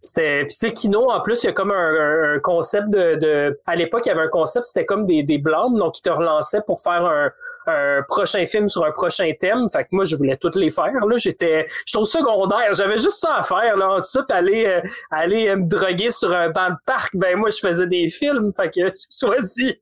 c'était 0.00 0.44
puis 0.46 0.56
tu 0.56 0.66
sais 0.66 0.72
Kino 0.72 1.10
en 1.10 1.20
plus 1.20 1.42
il 1.42 1.46
y 1.46 1.50
a 1.50 1.52
comme 1.52 1.70
un, 1.70 2.38
concept 2.42 2.88
de, 2.88 3.16
de 3.16 3.60
à 3.66 3.76
l'époque 3.76 4.02
il 4.06 4.08
y 4.08 4.12
avait 4.12 4.22
un 4.22 4.28
concept 4.28 4.66
c'était 4.66 4.86
comme 4.86 5.06
des 5.06 5.22
des 5.22 5.38
blâmes 5.38 5.78
donc 5.78 5.94
qui 5.94 6.02
te 6.02 6.10
relançaient 6.10 6.62
pour 6.66 6.80
faire 6.80 7.04
un, 7.04 7.30
un 7.66 8.02
prochain 8.08 8.44
film 8.46 8.68
sur 8.68 8.84
un 8.84 8.92
prochain 8.92 9.32
thème. 9.40 9.68
Fait 9.70 9.84
que 9.84 9.88
moi 9.92 10.04
je 10.04 10.16
voulais 10.16 10.36
toutes 10.36 10.56
les 10.56 10.70
faire 10.70 10.92
là. 11.06 11.16
J'étais 11.16 11.66
j'étais 11.86 11.98
au 11.98 12.04
secondaire. 12.04 12.72
J'avais 12.72 12.96
juste 12.96 13.20
ça 13.20 13.36
à 13.36 13.42
faire 13.42 13.76
là 13.76 13.92
en 13.92 14.02
ça 14.02 14.24
aller 14.30 14.66
euh, 14.66 14.80
aller 15.10 15.54
me 15.56 15.68
droguer 15.68 16.10
sur 16.10 16.32
un 16.32 16.50
banc 16.50 16.70
de 16.70 16.76
parc. 16.86 17.16
Ben 17.16 17.36
moi 17.36 17.50
je 17.50 17.58
faisais 17.58 17.86
des 17.86 18.08
films 18.08 18.52
fait 18.56 18.70
que 18.70 18.86
j'ai 18.86 18.92
choisi. 19.10 19.80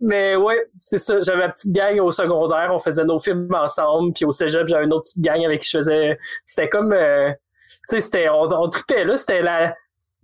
Mais 0.00 0.36
ouais 0.36 0.68
c'est 0.78 0.98
ça. 0.98 1.20
J'avais 1.20 1.38
ma 1.38 1.48
petite 1.48 1.72
gang 1.72 1.98
au 2.00 2.10
secondaire. 2.10 2.70
On 2.72 2.78
faisait 2.78 3.04
nos 3.04 3.18
films 3.18 3.48
ensemble 3.54 4.12
puis 4.12 4.24
au 4.24 4.32
cégep 4.32 4.68
j'avais 4.68 4.84
une 4.84 4.92
autre 4.92 5.04
petite 5.04 5.22
gang 5.22 5.44
avec 5.44 5.60
qui 5.60 5.70
je 5.70 5.78
faisais 5.78 6.18
c'était 6.44 6.68
comme 6.68 6.92
euh, 6.92 7.30
sais, 7.84 8.00
c'était, 8.00 8.28
on, 8.28 8.42
on 8.42 8.68
tripait 8.68 9.04
là, 9.04 9.16
c'était 9.16 9.42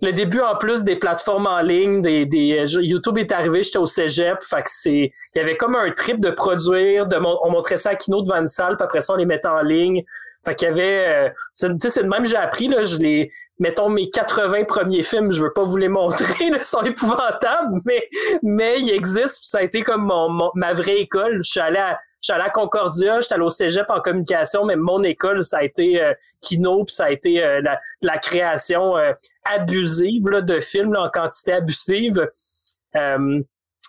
le 0.04 0.12
début 0.12 0.40
en 0.40 0.56
plus 0.56 0.84
des 0.84 0.96
plateformes 0.96 1.46
en 1.46 1.60
ligne, 1.60 2.02
des, 2.02 2.26
des 2.26 2.58
euh, 2.58 2.82
YouTube 2.82 3.18
est 3.18 3.32
arrivé, 3.32 3.62
j'étais 3.62 3.78
au 3.78 3.86
cégep, 3.86 4.42
fait 4.42 4.62
que 4.62 4.70
c'est, 4.70 5.12
il 5.34 5.38
y 5.38 5.40
avait 5.40 5.56
comme 5.56 5.76
un 5.76 5.90
trip 5.92 6.20
de 6.20 6.30
produire, 6.30 7.06
de 7.06 7.16
on 7.16 7.50
montrait 7.50 7.76
ça 7.76 7.90
à 7.90 7.94
Kino 7.94 8.22
devant 8.22 8.40
une 8.40 8.48
salle, 8.48 8.76
puis 8.76 8.84
après 8.84 9.00
ça 9.00 9.14
on 9.14 9.16
les 9.16 9.26
mettait 9.26 9.48
en 9.48 9.62
ligne. 9.62 10.04
Fait 10.44 10.54
qu'il 10.54 10.68
y 10.68 10.70
avait, 10.70 11.06
euh, 11.08 11.28
tu 11.58 11.74
sais, 11.78 11.88
c'est 11.88 12.02
de 12.02 12.08
même 12.08 12.26
j'ai 12.26 12.36
appris 12.36 12.68
là, 12.68 12.82
je 12.82 12.98
les, 12.98 13.30
mettons 13.58 13.88
mes 13.88 14.10
80 14.10 14.64
premiers 14.64 15.02
films, 15.02 15.30
je 15.30 15.42
veux 15.42 15.52
pas 15.54 15.64
vous 15.64 15.78
les 15.78 15.88
montrer, 15.88 16.34
ils 16.40 16.62
sont 16.62 16.82
épouvantables, 16.82 17.80
mais 17.86 18.06
mais 18.42 18.80
ils 18.80 18.90
existent, 18.90 19.40
ça 19.42 19.58
a 19.58 19.62
été 19.62 19.82
comme 19.82 20.04
mon, 20.04 20.50
ma 20.54 20.74
vraie 20.74 20.98
école. 20.98 21.38
Je 21.42 21.50
suis 21.50 21.60
allé 21.60 21.78
à 21.78 21.98
suis 22.24 22.32
allé 22.32 22.44
à 22.44 22.50
Concordia, 22.50 23.20
j'étais 23.20 23.34
allé 23.34 23.44
au 23.44 23.50
cégep 23.50 23.88
en 23.90 24.00
communication, 24.00 24.64
mais 24.64 24.76
mon 24.76 25.02
école, 25.02 25.42
ça 25.42 25.58
a 25.58 25.64
été 25.64 26.02
euh, 26.02 26.14
Kino, 26.40 26.84
puis 26.84 26.94
ça 26.94 27.04
a 27.06 27.10
été 27.10 27.42
euh, 27.44 27.60
la, 27.60 27.80
la, 28.02 28.18
création 28.18 28.96
euh, 28.96 29.12
abusive 29.44 30.28
là, 30.28 30.40
de 30.40 30.60
films 30.60 30.96
en 30.96 31.08
quantité 31.10 31.52
abusive. 31.52 32.30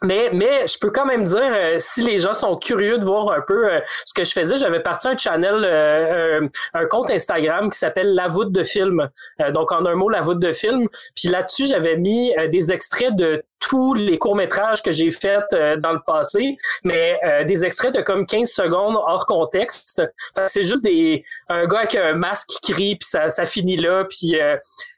Mais, 0.04 0.30
mais 0.34 0.68
je 0.68 0.78
peux 0.78 0.92
quand 0.92 1.06
même 1.06 1.24
dire, 1.24 1.40
euh, 1.42 1.78
si 1.80 2.04
les 2.04 2.20
gens 2.20 2.34
sont 2.34 2.58
curieux 2.58 2.98
de 2.98 3.06
voir 3.06 3.32
un 3.32 3.42
peu 3.42 3.72
euh, 3.72 3.80
ce 4.04 4.14
que 4.14 4.26
je 4.26 4.34
faisais, 4.34 4.58
j'avais 4.58 4.82
parti 4.82 5.08
un 5.08 5.18
channel, 5.18 5.56
euh, 5.64 6.48
un 6.74 6.86
compte 6.86 7.10
Instagram 7.10 7.70
qui 7.70 7.78
s'appelle 7.78 8.14
La 8.14 8.28
voûte 8.28 8.52
de 8.52 8.64
film. 8.64 9.10
donc 9.54 9.72
en 9.72 9.86
un 9.86 9.96
mot, 9.96 10.10
La 10.10 10.22
voûte 10.22 10.40
de 10.40 10.52
film. 10.52 10.90
Puis 11.16 11.30
là-dessus, 11.30 11.68
j'avais 11.68 11.96
mis 11.96 12.34
des 12.52 12.72
extraits 12.74 13.16
de 13.16 13.44
tous 13.60 13.94
les 13.94 14.18
courts-métrages 14.18 14.84
que 14.84 14.92
j'ai 14.92 15.12
faits 15.12 15.46
dans 15.80 15.94
le 15.94 16.02
passé, 16.06 16.58
mais 16.84 17.20
des 17.48 17.66
extraits 17.66 17.96
de 17.96 18.02
comme 18.02 18.26
15 18.26 18.50
secondes 18.50 18.96
hors 18.96 19.26
contexte. 19.26 20.04
C'est 20.48 20.64
juste 20.64 20.84
des 20.84 21.24
un 21.50 21.66
gars 21.66 21.80
avec 21.80 21.96
un 21.96 22.14
masque 22.14 22.50
qui 22.50 22.74
crie, 22.74 22.96
puis 22.96 23.08
ça, 23.08 23.30
ça 23.30 23.46
finit 23.46 23.78
là, 23.78 24.06
puis 24.06 24.38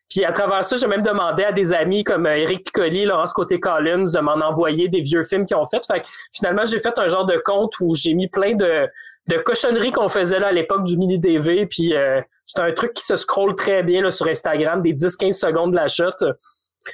puis 0.09 0.23
à 0.23 0.31
travers 0.31 0.63
ça, 0.63 0.77
j'ai 0.77 0.87
même 0.87 1.01
demandé 1.01 1.43
à 1.43 1.51
des 1.51 1.73
amis 1.73 2.03
comme 2.03 2.25
Eric 2.27 2.65
Piccoli, 2.65 3.05
Laurence 3.05 3.33
Côté-Collins 3.33 4.11
de 4.13 4.19
m'en 4.19 4.35
envoyer 4.35 4.87
des 4.87 5.01
vieux 5.01 5.23
films 5.23 5.45
qu'ils 5.45 5.57
ont 5.57 5.65
fait. 5.65 5.85
Fait 5.85 6.01
que 6.01 6.07
finalement, 6.33 6.63
j'ai 6.65 6.79
fait 6.79 6.97
un 6.97 7.07
genre 7.07 7.25
de 7.25 7.37
compte 7.43 7.73
où 7.81 7.93
j'ai 7.93 8.13
mis 8.13 8.27
plein 8.27 8.53
de, 8.55 8.87
de 9.27 9.37
cochonneries 9.37 9.91
qu'on 9.91 10.07
faisait 10.07 10.39
là 10.39 10.47
à 10.47 10.51
l'époque 10.51 10.85
du 10.85 10.97
mini-DV. 10.97 11.65
Puis 11.65 11.95
euh, 11.95 12.21
c'est 12.45 12.61
un 12.61 12.71
truc 12.71 12.93
qui 12.93 13.03
se 13.03 13.17
scrolle 13.17 13.55
très 13.55 13.83
bien 13.83 14.01
là, 14.01 14.09
sur 14.09 14.27
Instagram, 14.27 14.81
des 14.81 14.93
10-15 14.93 15.31
secondes 15.33 15.71
de 15.71 15.75
la 15.75 15.89
shot. 15.89 16.09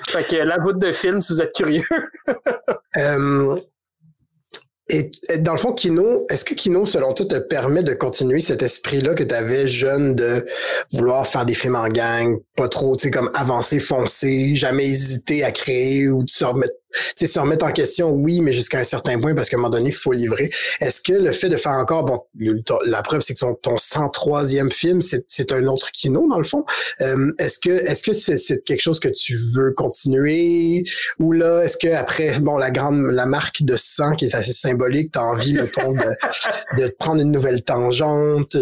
Fait 0.07 0.23
que 0.23 0.37
la 0.37 0.57
goutte 0.57 0.79
de 0.79 0.91
film, 0.91 1.21
si 1.21 1.33
vous 1.33 1.41
êtes 1.43 1.53
curieux. 1.53 1.85
euh, 2.97 3.59
et, 4.89 5.11
dans 5.39 5.53
le 5.53 5.57
fond, 5.57 5.71
Kino, 5.71 6.25
est-ce 6.29 6.43
que 6.43 6.53
Kino, 6.53 6.85
selon 6.85 7.13
toi, 7.13 7.25
te 7.25 7.39
permet 7.39 7.83
de 7.83 7.93
continuer 7.93 8.41
cet 8.41 8.61
esprit-là 8.61 9.13
que 9.15 9.23
tu 9.23 9.33
avais 9.33 9.67
jeune 9.67 10.13
de 10.13 10.45
vouloir 10.91 11.25
faire 11.25 11.45
des 11.45 11.53
films 11.53 11.77
en 11.77 11.87
gang, 11.87 12.37
pas 12.57 12.67
trop, 12.67 12.97
tu 12.97 13.03
sais, 13.03 13.11
comme 13.11 13.31
avancer, 13.33 13.79
foncer, 13.79 14.55
jamais 14.55 14.85
hésiter 14.85 15.43
à 15.43 15.51
créer 15.51 16.09
ou 16.09 16.25
te 16.25 16.43
remettre, 16.43 16.73
sais, 17.15 17.27
se 17.27 17.39
remettre 17.39 17.65
en 17.65 17.71
question, 17.71 18.11
oui, 18.11 18.41
mais 18.41 18.53
jusqu'à 18.53 18.79
un 18.79 18.83
certain 18.83 19.19
point, 19.19 19.33
parce 19.35 19.49
qu'à 19.49 19.57
un 19.57 19.59
moment 19.59 19.69
donné, 19.69 19.89
il 19.89 19.95
faut 19.95 20.11
livrer. 20.11 20.49
Est-ce 20.79 21.01
que 21.01 21.13
le 21.13 21.31
fait 21.31 21.49
de 21.49 21.57
faire 21.57 21.73
encore, 21.73 22.03
bon, 22.03 22.21
la 22.85 23.01
preuve, 23.01 23.21
c'est 23.21 23.33
que 23.33 23.39
ton, 23.39 23.55
ton 23.55 23.75
103e 23.75 24.71
film, 24.71 25.01
c'est 25.01 25.51
un 25.51 25.67
autre 25.67 25.91
kino, 25.91 26.27
dans 26.29 26.37
le 26.37 26.43
fond. 26.43 26.65
Euh, 27.01 27.31
est-ce 27.39 27.59
que 27.59 27.69
est-ce 27.69 28.03
que 28.03 28.13
c'est 28.13 28.63
quelque 28.63 28.81
chose 28.81 28.99
que 28.99 29.09
tu 29.09 29.37
veux 29.53 29.71
continuer? 29.71 30.83
Ou 31.19 31.31
là, 31.31 31.63
est-ce 31.63 31.77
que 31.77 31.87
après, 31.93 32.39
bon, 32.39 32.57
la 32.57 32.71
grande, 32.71 33.01
la 33.11 33.25
marque 33.25 33.63
de 33.63 33.75
sang 33.75 34.15
qui 34.15 34.25
est 34.25 34.35
assez 34.35 34.53
symbolique, 34.53 35.11
tu 35.13 35.19
as 35.19 35.23
envie, 35.23 35.53
mettons, 35.53 35.91
de, 35.91 36.05
de 36.77 36.95
prendre 36.99 37.21
une 37.21 37.31
nouvelle 37.31 37.63
tangente? 37.63 38.55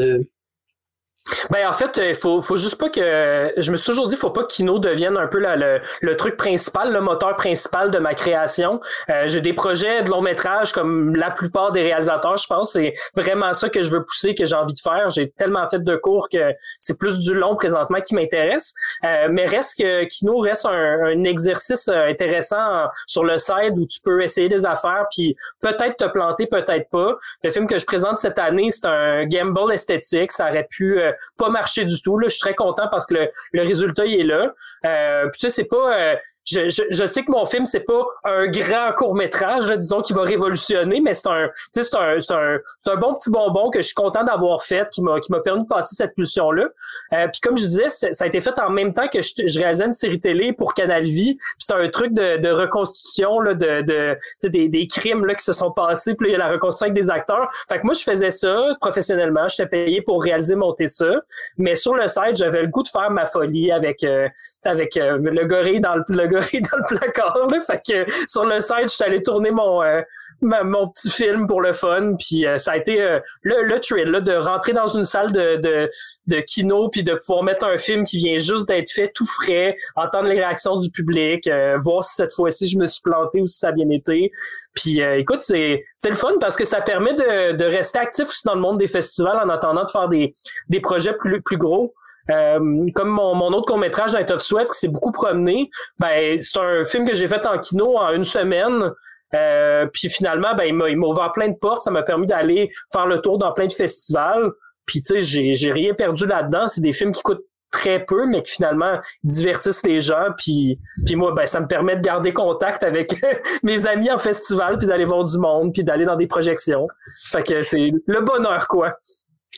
Ben 1.49 1.67
en 1.67 1.73
fait, 1.73 2.01
il 2.03 2.15
faut, 2.15 2.41
faut 2.41 2.55
juste 2.55 2.77
pas 2.77 2.89
que. 2.89 3.53
Je 3.55 3.71
me 3.71 3.75
suis 3.75 3.85
toujours 3.85 4.07
dit, 4.07 4.15
faut 4.15 4.31
pas 4.31 4.43
que 4.43 4.47
Kino 4.47 4.79
devienne 4.79 5.17
un 5.17 5.27
peu 5.27 5.39
le, 5.39 5.79
le, 6.01 6.17
truc 6.17 6.35
principal, 6.35 6.91
le 6.91 6.99
moteur 6.99 7.35
principal 7.37 7.91
de 7.91 7.99
ma 7.99 8.15
création. 8.15 8.81
Euh, 9.09 9.27
j'ai 9.27 9.41
des 9.41 9.53
projets 9.53 10.01
de 10.03 10.09
long 10.09 10.21
métrage 10.21 10.71
comme 10.71 11.15
la 11.15 11.29
plupart 11.29 11.71
des 11.71 11.83
réalisateurs, 11.83 12.37
je 12.37 12.47
pense. 12.47 12.73
C'est 12.73 12.93
vraiment 13.15 13.53
ça 13.53 13.69
que 13.69 13.81
je 13.81 13.89
veux 13.89 14.03
pousser, 14.03 14.33
que 14.33 14.45
j'ai 14.45 14.55
envie 14.55 14.73
de 14.73 14.79
faire. 14.79 15.09
J'ai 15.11 15.29
tellement 15.29 15.67
fait 15.69 15.83
de 15.83 15.95
cours 15.95 16.27
que 16.27 16.53
c'est 16.79 16.97
plus 16.97 17.19
du 17.19 17.35
long 17.35 17.55
présentement 17.55 18.01
qui 18.01 18.15
m'intéresse. 18.15 18.73
Euh, 19.05 19.27
mais 19.29 19.45
reste 19.45 19.77
que 19.77 20.05
Kino 20.05 20.39
reste 20.39 20.65
un, 20.65 20.71
un, 20.71 21.23
exercice 21.23 21.87
euh, 21.87 22.07
intéressant 22.07 22.87
sur 23.05 23.23
le 23.23 23.37
side 23.37 23.77
où 23.77 23.85
tu 23.85 23.99
peux 24.01 24.21
essayer 24.21 24.49
des 24.49 24.65
affaires, 24.65 25.05
puis 25.11 25.35
peut-être 25.61 25.97
te 25.97 26.05
planter, 26.05 26.47
peut-être 26.47 26.89
pas. 26.89 27.15
Le 27.43 27.51
film 27.51 27.67
que 27.67 27.77
je 27.77 27.85
présente 27.85 28.17
cette 28.17 28.39
année, 28.39 28.69
c'est 28.71 28.87
un 28.87 29.25
gamble 29.25 29.71
esthétique. 29.71 30.31
Ça 30.31 30.49
aurait 30.49 30.67
pu 30.69 30.99
pas 31.37 31.49
marché 31.49 31.85
du 31.85 32.01
tout. 32.01 32.17
Là, 32.17 32.27
je 32.27 32.33
suis 32.33 32.41
très 32.41 32.55
content 32.55 32.87
parce 32.89 33.05
que 33.05 33.29
le, 33.53 33.61
résultat 33.61 34.05
il 34.05 34.19
est 34.19 34.23
là. 34.23 34.53
Euh, 34.85 35.23
puis 35.29 35.39
tu 35.39 35.47
sais, 35.47 35.49
c'est 35.49 35.65
pas 35.65 35.97
euh, 35.97 36.15
je, 36.45 36.69
je, 36.69 36.83
je, 36.89 37.05
sais 37.05 37.23
que 37.23 37.31
mon 37.31 37.45
film 37.45 37.65
c'est 37.65 37.81
pas 37.81 38.03
un 38.23 38.47
grand 38.47 38.93
court 38.95 39.15
métrage 39.15 39.69
disons 39.77 40.01
qui 40.01 40.13
va 40.13 40.23
révolutionner 40.23 41.01
mais 41.01 41.13
c'est 41.13 41.27
un 41.27 41.49
c'est 41.71 41.95
un 41.95 42.17
un 42.31 42.57
un 42.87 42.95
bon 42.95 43.13
petit 43.15 43.29
bonbon 43.29 43.69
que 43.69 43.81
je 43.81 43.87
suis 43.87 43.95
content 43.95 44.23
d'avoir 44.23 44.63
fait 44.63 44.87
qui 44.89 45.01
m'a 45.01 45.19
qui 45.19 45.31
m'a 45.31 45.39
permis 45.39 45.63
de 45.63 45.67
passer 45.67 45.95
cette 45.95 46.15
pulsion 46.15 46.51
là 46.51 46.69
euh, 47.13 47.27
puis 47.27 47.41
comme 47.41 47.57
je 47.57 47.65
disais 47.65 47.89
ça 47.89 48.23
a 48.23 48.27
été 48.27 48.39
fait 48.39 48.57
en 48.59 48.69
même 48.69 48.93
temps 48.93 49.07
que 49.07 49.21
je, 49.21 49.33
je 49.45 49.59
réalisais 49.59 49.85
une 49.85 49.91
série 49.91 50.19
télé 50.19 50.53
pour 50.53 50.73
Canal 50.73 51.03
Vie 51.03 51.37
c'est 51.57 51.73
un 51.73 51.89
truc 51.89 52.13
de, 52.13 52.37
de 52.37 52.49
reconstitution 52.49 53.39
là 53.39 53.53
de 53.53 53.81
de 53.81 54.17
des, 54.47 54.67
des 54.67 54.87
crimes 54.87 55.25
là 55.25 55.35
qui 55.35 55.43
se 55.43 55.53
sont 55.53 55.71
passés 55.71 56.15
puis 56.15 56.29
il 56.29 56.31
y 56.31 56.35
a 56.35 56.37
la 56.37 56.49
reconstruction 56.49 56.85
avec 56.91 57.01
des 57.01 57.09
acteurs. 57.09 57.49
Fait 57.69 57.79
que 57.79 57.85
moi 57.85 57.93
je 57.93 58.03
faisais 58.03 58.29
ça 58.29 58.75
professionnellement 58.79 59.47
j'étais 59.47 59.67
payé 59.67 60.01
pour 60.01 60.23
réaliser 60.23 60.55
monter 60.55 60.87
ça. 60.87 61.21
Mais 61.57 61.75
sur 61.75 61.95
le 61.95 62.07
site 62.07 62.35
j'avais 62.35 62.61
le 62.61 62.67
goût 62.67 62.83
de 62.83 62.87
faire 62.87 63.11
ma 63.11 63.25
folie 63.25 63.71
avec 63.71 64.03
euh, 64.03 64.27
avec 64.65 64.97
euh, 64.97 65.17
le 65.21 65.45
gorille 65.45 65.81
dans 65.81 65.95
le 66.07 66.27
dans 66.31 66.77
le 66.77 66.97
placard. 66.97 67.47
Là. 67.49 67.59
Fait 67.59 67.81
que 67.85 68.11
sur 68.27 68.45
le 68.45 68.61
site, 68.61 68.83
je 68.83 68.87
suis 68.87 69.03
allé 69.03 69.21
tourner 69.21 69.51
mon, 69.51 69.81
euh, 69.83 70.01
mon 70.41 70.87
petit 70.87 71.09
film 71.09 71.47
pour 71.47 71.61
le 71.61 71.73
fun. 71.73 72.15
Puis 72.17 72.45
euh, 72.45 72.57
ça 72.57 72.71
a 72.71 72.77
été 72.77 73.01
euh, 73.01 73.19
le, 73.43 73.63
le 73.63 73.79
thrill 73.79 74.09
là, 74.09 74.21
de 74.21 74.33
rentrer 74.33 74.73
dans 74.73 74.87
une 74.87 75.05
salle 75.05 75.31
de, 75.31 75.57
de, 75.57 75.89
de 76.27 76.41
kino 76.41 76.89
puis 76.89 77.03
de 77.03 77.13
pouvoir 77.15 77.43
mettre 77.43 77.65
un 77.65 77.77
film 77.77 78.03
qui 78.03 78.17
vient 78.17 78.37
juste 78.37 78.67
d'être 78.67 78.91
fait 78.91 79.11
tout 79.13 79.25
frais, 79.25 79.75
entendre 79.95 80.27
les 80.27 80.35
réactions 80.35 80.77
du 80.77 80.89
public, 80.89 81.49
voir 81.81 82.03
si 82.03 82.15
cette 82.15 82.33
fois-ci 82.33 82.67
je 82.67 82.77
me 82.77 82.87
suis 82.87 83.01
planté 83.01 83.41
ou 83.41 83.47
si 83.47 83.57
ça 83.57 83.69
a 83.69 83.71
bien 83.71 83.89
été. 83.89 84.31
Puis 84.73 85.01
écoute, 85.01 85.41
c'est, 85.41 85.83
c'est 85.97 86.09
le 86.09 86.15
fun 86.15 86.33
parce 86.39 86.55
que 86.55 86.63
ça 86.63 86.81
permet 86.81 87.13
de, 87.13 87.53
de 87.53 87.65
rester 87.65 87.99
actif 87.99 88.25
aussi 88.25 88.45
dans 88.45 88.55
le 88.55 88.61
monde 88.61 88.77
des 88.77 88.87
festivals 88.87 89.37
en 89.37 89.49
attendant 89.49 89.83
de 89.83 89.91
faire 89.91 90.09
des, 90.09 90.33
des 90.69 90.79
projets 90.79 91.13
plus, 91.13 91.41
plus 91.41 91.57
gros. 91.57 91.93
Euh, 92.29 92.85
comme 92.93 93.09
mon, 93.09 93.47
autre 93.53 93.65
court-métrage 93.65 94.13
Night 94.13 94.31
of 94.31 94.41
Sweat 94.41 94.67
qui 94.67 94.77
s'est 94.77 94.87
beaucoup 94.87 95.11
promené, 95.11 95.69
ben, 95.99 96.39
c'est 96.39 96.59
un 96.59 96.85
film 96.85 97.07
que 97.07 97.13
j'ai 97.13 97.27
fait 97.27 97.45
en 97.45 97.57
kino 97.57 97.97
en 97.97 98.13
une 98.13 98.25
semaine. 98.25 98.91
Euh, 99.33 99.87
puis 99.91 100.09
finalement, 100.09 100.53
ben, 100.55 100.65
il 100.65 100.75
m'a 100.75 101.07
ouvert 101.07 101.31
plein 101.33 101.49
de 101.49 101.57
portes. 101.57 101.83
Ça 101.83 101.91
m'a 101.91 102.03
permis 102.03 102.27
d'aller 102.27 102.71
faire 102.91 103.07
le 103.07 103.19
tour 103.19 103.37
dans 103.37 103.51
plein 103.53 103.67
de 103.67 103.71
festivals. 103.71 104.51
Puis 104.85 105.01
tu 105.01 105.21
sais, 105.21 105.53
j'ai 105.53 105.71
rien 105.71 105.93
perdu 105.93 106.25
là-dedans. 106.25 106.67
C'est 106.67 106.81
des 106.81 106.93
films 106.93 107.11
qui 107.11 107.21
coûtent 107.21 107.45
très 107.71 108.05
peu, 108.05 108.27
mais 108.27 108.43
qui 108.43 108.53
finalement 108.53 108.99
divertissent 109.23 109.85
les 109.85 109.99
gens. 109.99 110.27
Puis, 110.37 110.77
puis 111.05 111.15
moi, 111.15 111.33
ben, 111.33 111.47
ça 111.47 111.59
me 111.59 111.67
permet 111.67 111.95
de 111.95 112.01
garder 112.01 112.33
contact 112.33 112.83
avec 112.83 113.15
mes 113.63 113.87
amis 113.87 114.11
en 114.11 114.17
festival, 114.17 114.77
puis 114.77 114.87
d'aller 114.87 115.05
voir 115.05 115.23
du 115.23 115.37
monde, 115.37 115.73
puis 115.73 115.83
d'aller 115.83 116.05
dans 116.05 116.17
des 116.17 116.27
projections. 116.27 116.87
Fait 117.31 117.43
que 117.43 117.63
c'est 117.63 117.91
le 118.05 118.21
bonheur, 118.21 118.67
quoi. 118.67 118.97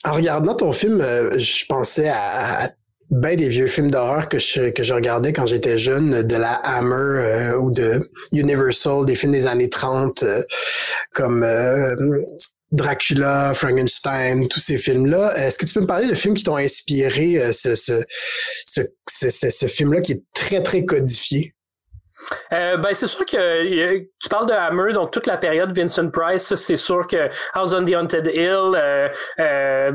En 0.06 0.14
regardant 0.14 0.56
ton 0.56 0.74
film, 0.74 1.02
euh, 1.02 1.38
je 1.38 1.66
pensais 1.66 2.10
à, 2.10 2.70
ben 3.10 3.36
des 3.36 3.48
vieux 3.48 3.68
films 3.68 3.92
d'horreur 3.92 4.28
que 4.28 4.40
je, 4.40 4.94
regardais 4.94 5.34
quand 5.34 5.46
j'étais 5.46 5.78
jeune, 5.78 6.24
de 6.24 6.36
la 6.36 6.54
Hammer 6.54 6.96
euh, 6.96 7.58
ou 7.58 7.72
de 7.72 8.10
Universal, 8.32 9.06
des 9.06 9.16
films 9.16 9.32
des 9.32 9.46
années 9.46 9.70
30 9.70 10.24
euh, 10.24 10.44
comme 11.14 11.48
Dracula, 12.72 13.54
Frankenstein, 13.54 14.48
tous 14.48 14.60
ces 14.60 14.78
films-là. 14.78 15.38
Est-ce 15.38 15.60
que 15.60 15.66
tu 15.66 15.74
peux 15.74 15.82
me 15.82 15.88
parler 15.88 16.08
de 16.08 16.16
films 16.16 16.34
qui 16.34 16.44
t'ont 16.44 16.58
inspiré 16.58 17.54
ce, 17.54 17.76
ce, 17.76 18.04
ce, 18.66 19.30
ce 19.30 19.68
film-là 19.68 20.02
qui 20.02 20.14
est 20.14 20.24
très, 20.34 20.64
très 20.64 20.84
codifié? 20.84 21.54
Euh, 22.52 22.78
ben 22.78 22.94
c'est 22.94 23.08
sûr 23.08 23.26
que 23.26 23.98
tu 23.98 24.30
parles 24.30 24.48
de 24.48 24.54
Hammer, 24.54 24.94
donc 24.94 25.12
toute 25.12 25.28
la 25.28 25.38
période 25.38 25.78
Vincent 25.78 26.10
Price, 26.10 26.54
c'est 26.56 26.76
sûr 26.76 27.08
que 27.08 27.30
House 27.54 27.74
on 27.74 27.86
the 27.86 27.96
Haunted 27.96 28.28
Hill, 28.28 28.74
euh, 28.76 29.10
euh, 29.40 29.92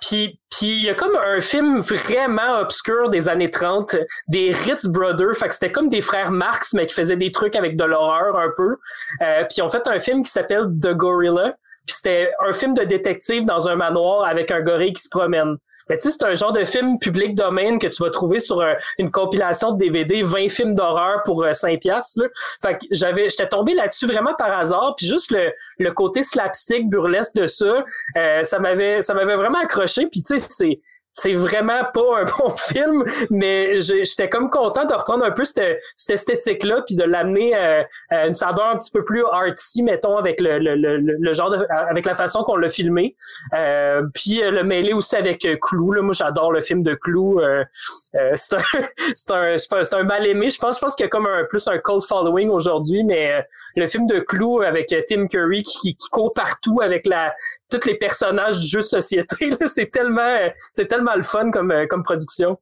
puis 0.00 0.38
il 0.60 0.84
y 0.84 0.90
a 0.90 0.94
comme 0.94 1.16
un 1.16 1.40
film 1.40 1.80
vraiment 1.80 2.58
obscur 2.60 3.10
des 3.10 3.28
années 3.28 3.50
30, 3.50 3.96
des 4.28 4.52
Ritz 4.52 4.86
Brothers, 4.86 5.36
fait 5.36 5.52
c'était 5.52 5.72
comme 5.72 5.88
des 5.88 6.00
frères 6.00 6.30
Marx 6.30 6.74
mais 6.74 6.86
qui 6.86 6.94
faisaient 6.94 7.16
des 7.16 7.30
trucs 7.30 7.56
avec 7.56 7.76
de 7.76 7.84
l'horreur 7.84 8.36
un 8.36 8.50
peu. 8.56 8.76
Euh, 9.22 9.44
puis 9.44 9.58
ils 9.58 9.62
ont 9.62 9.68
fait 9.68 9.86
un 9.86 9.98
film 9.98 10.22
qui 10.22 10.30
s'appelle 10.30 10.66
The 10.80 10.92
Gorilla, 10.92 11.56
puis 11.86 11.96
c'était 11.96 12.32
un 12.46 12.52
film 12.52 12.74
de 12.74 12.84
détective 12.84 13.44
dans 13.44 13.68
un 13.68 13.76
manoir 13.76 14.24
avec 14.24 14.50
un 14.50 14.60
gorille 14.60 14.92
qui 14.92 15.02
se 15.02 15.08
promène. 15.08 15.56
Mais 15.88 15.96
tu 15.96 16.10
sais, 16.10 16.16
c'est 16.18 16.24
un 16.24 16.34
genre 16.34 16.52
de 16.52 16.64
film 16.64 16.98
public 16.98 17.34
domaine 17.34 17.78
que 17.78 17.86
tu 17.86 18.02
vas 18.02 18.10
trouver 18.10 18.38
sur 18.38 18.60
euh, 18.60 18.74
une 18.98 19.10
compilation 19.10 19.72
de 19.72 19.78
DVD, 19.78 20.22
20 20.22 20.48
films 20.48 20.74
d'horreur 20.74 21.22
pour 21.24 21.44
5 21.52 21.72
euh, 21.72 21.78
piastres. 21.78 22.20
Là. 22.20 22.28
Fait 22.62 22.74
que 22.74 22.86
j'avais, 22.90 23.30
j'étais 23.30 23.48
tombé 23.48 23.74
là-dessus 23.74 24.06
vraiment 24.06 24.34
par 24.34 24.56
hasard, 24.56 24.94
puis 24.96 25.06
juste 25.06 25.30
le, 25.30 25.52
le 25.78 25.92
côté 25.92 26.22
slapstick 26.22 26.88
burlesque 26.88 27.34
de 27.34 27.46
ça, 27.46 27.84
euh, 28.16 28.42
ça 28.42 28.58
m'avait, 28.58 29.02
ça 29.02 29.14
m'avait 29.14 29.36
vraiment 29.36 29.60
accroché. 29.60 30.06
Puis 30.06 30.22
tu 30.22 30.38
sais, 30.38 30.46
c'est 30.48 30.80
c'est 31.12 31.34
vraiment 31.34 31.84
pas 31.92 32.20
un 32.20 32.24
bon 32.38 32.50
film, 32.50 33.04
mais 33.30 33.80
j'étais 33.80 34.28
comme 34.28 34.50
content 34.50 34.86
de 34.86 34.94
reprendre 34.94 35.24
un 35.24 35.30
peu 35.30 35.44
cette, 35.44 35.80
cette 35.94 36.14
esthétique-là, 36.14 36.82
puis 36.86 36.96
de 36.96 37.04
l'amener 37.04 37.54
euh, 37.54 37.82
à 38.08 38.26
une 38.26 38.32
saveur 38.32 38.66
un 38.66 38.78
petit 38.78 38.90
peu 38.90 39.04
plus 39.04 39.22
artsy, 39.30 39.82
mettons, 39.82 40.16
avec 40.16 40.40
le, 40.40 40.58
le, 40.58 40.74
le, 40.74 40.96
le 40.98 41.32
genre 41.32 41.50
de, 41.50 41.66
avec 41.70 42.06
la 42.06 42.14
façon 42.14 42.42
qu'on 42.42 42.56
l'a 42.56 42.70
filmé. 42.70 43.14
Euh, 43.54 44.02
puis 44.14 44.42
euh, 44.42 44.50
le 44.50 44.64
mêler 44.64 44.94
aussi 44.94 45.14
avec 45.14 45.46
Clou. 45.60 45.92
Là. 45.92 46.00
Moi, 46.02 46.14
j'adore 46.14 46.50
le 46.50 46.62
film 46.62 46.82
de 46.82 46.94
Clou. 46.94 47.40
c'est 48.34 48.56
un, 48.56 48.62
c'est 49.14 49.94
un, 49.94 50.00
un, 50.00 50.02
mal 50.04 50.26
aimé. 50.26 50.48
Je 50.48 50.58
pense, 50.58 50.76
je 50.76 50.80
pense 50.80 50.96
qu'il 50.96 51.04
y 51.04 51.06
a 51.06 51.10
comme 51.10 51.26
un 51.26 51.44
plus 51.44 51.68
un 51.68 51.78
cold 51.78 52.02
following 52.02 52.48
aujourd'hui, 52.48 53.04
mais 53.04 53.46
le 53.76 53.86
film 53.86 54.06
de 54.06 54.18
Clou 54.20 54.62
avec 54.62 54.94
Tim 55.08 55.26
Curry 55.26 55.62
qui, 55.62 55.78
qui, 55.78 55.96
qui 55.96 56.08
court 56.08 56.32
partout 56.32 56.80
avec 56.80 57.06
la 57.06 57.34
tous 57.78 57.88
les 57.88 57.96
personnages 57.96 58.58
du 58.58 58.66
jeu 58.66 58.80
de 58.80 58.86
société, 58.86 59.50
c'est 59.66 59.90
tellement, 59.90 60.50
c'est 60.70 60.86
tellement 60.86 61.12
mal 61.12 61.22
fun 61.22 61.50
comme, 61.50 61.70
euh, 61.70 61.86
comme 61.86 62.02
production. 62.02 62.58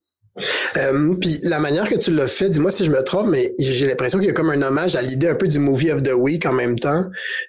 Euh, 0.77 1.15
puis 1.21 1.41
la 1.43 1.59
manière 1.59 1.89
que 1.89 1.97
tu 1.97 2.13
l'as 2.13 2.29
fait, 2.29 2.49
dis-moi 2.49 2.71
si 2.71 2.85
je 2.85 2.91
me 2.91 3.03
trompe, 3.03 3.29
mais 3.29 3.55
j'ai 3.59 3.87
l'impression 3.87 4.19
qu'il 4.19 4.29
y 4.29 4.31
a 4.31 4.35
comme 4.35 4.51
un 4.51 4.63
hommage 4.63 4.97
à 4.97 5.03
l'idée 5.03 5.29
un 5.29 5.35
peu 5.35 5.49
du 5.49 5.59
movie 5.59 5.91
of 5.91 6.03
the 6.03 6.13
week 6.13 6.47
en 6.47 6.53
même 6.53 6.79
temps, 6.79 7.05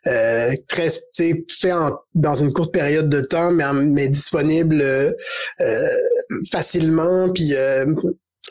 euh, 0.08 0.51
très 0.68 0.89
fait 0.89 1.74
dans 2.15 2.36
une 2.36 2.51
courte 2.51 2.74
période 2.74 3.08
de 3.08 3.22
temps, 3.22 3.51
mais, 3.51 3.65
mais 3.74 4.08
disponible 4.08 4.82
euh, 4.82 5.12
facilement, 6.51 7.30
puis 7.32 7.53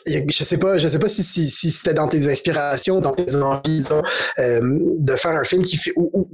je 0.07 0.43
sais 0.43 0.57
pas, 0.57 0.77
je 0.77 0.87
sais 0.87 0.99
pas 0.99 1.07
si, 1.07 1.23
si, 1.23 1.47
si 1.47 1.69
c'était 1.69 1.93
dans 1.93 2.07
tes 2.07 2.29
inspirations, 2.29 3.01
dans 3.01 3.11
tes 3.11 3.35
envies 3.35 3.87
euh, 4.39 4.59
de 4.61 5.15
faire 5.15 5.31
un 5.31 5.43
film 5.43 5.63
qui 5.63 5.77
fait 5.77 5.91
ou, 5.95 6.27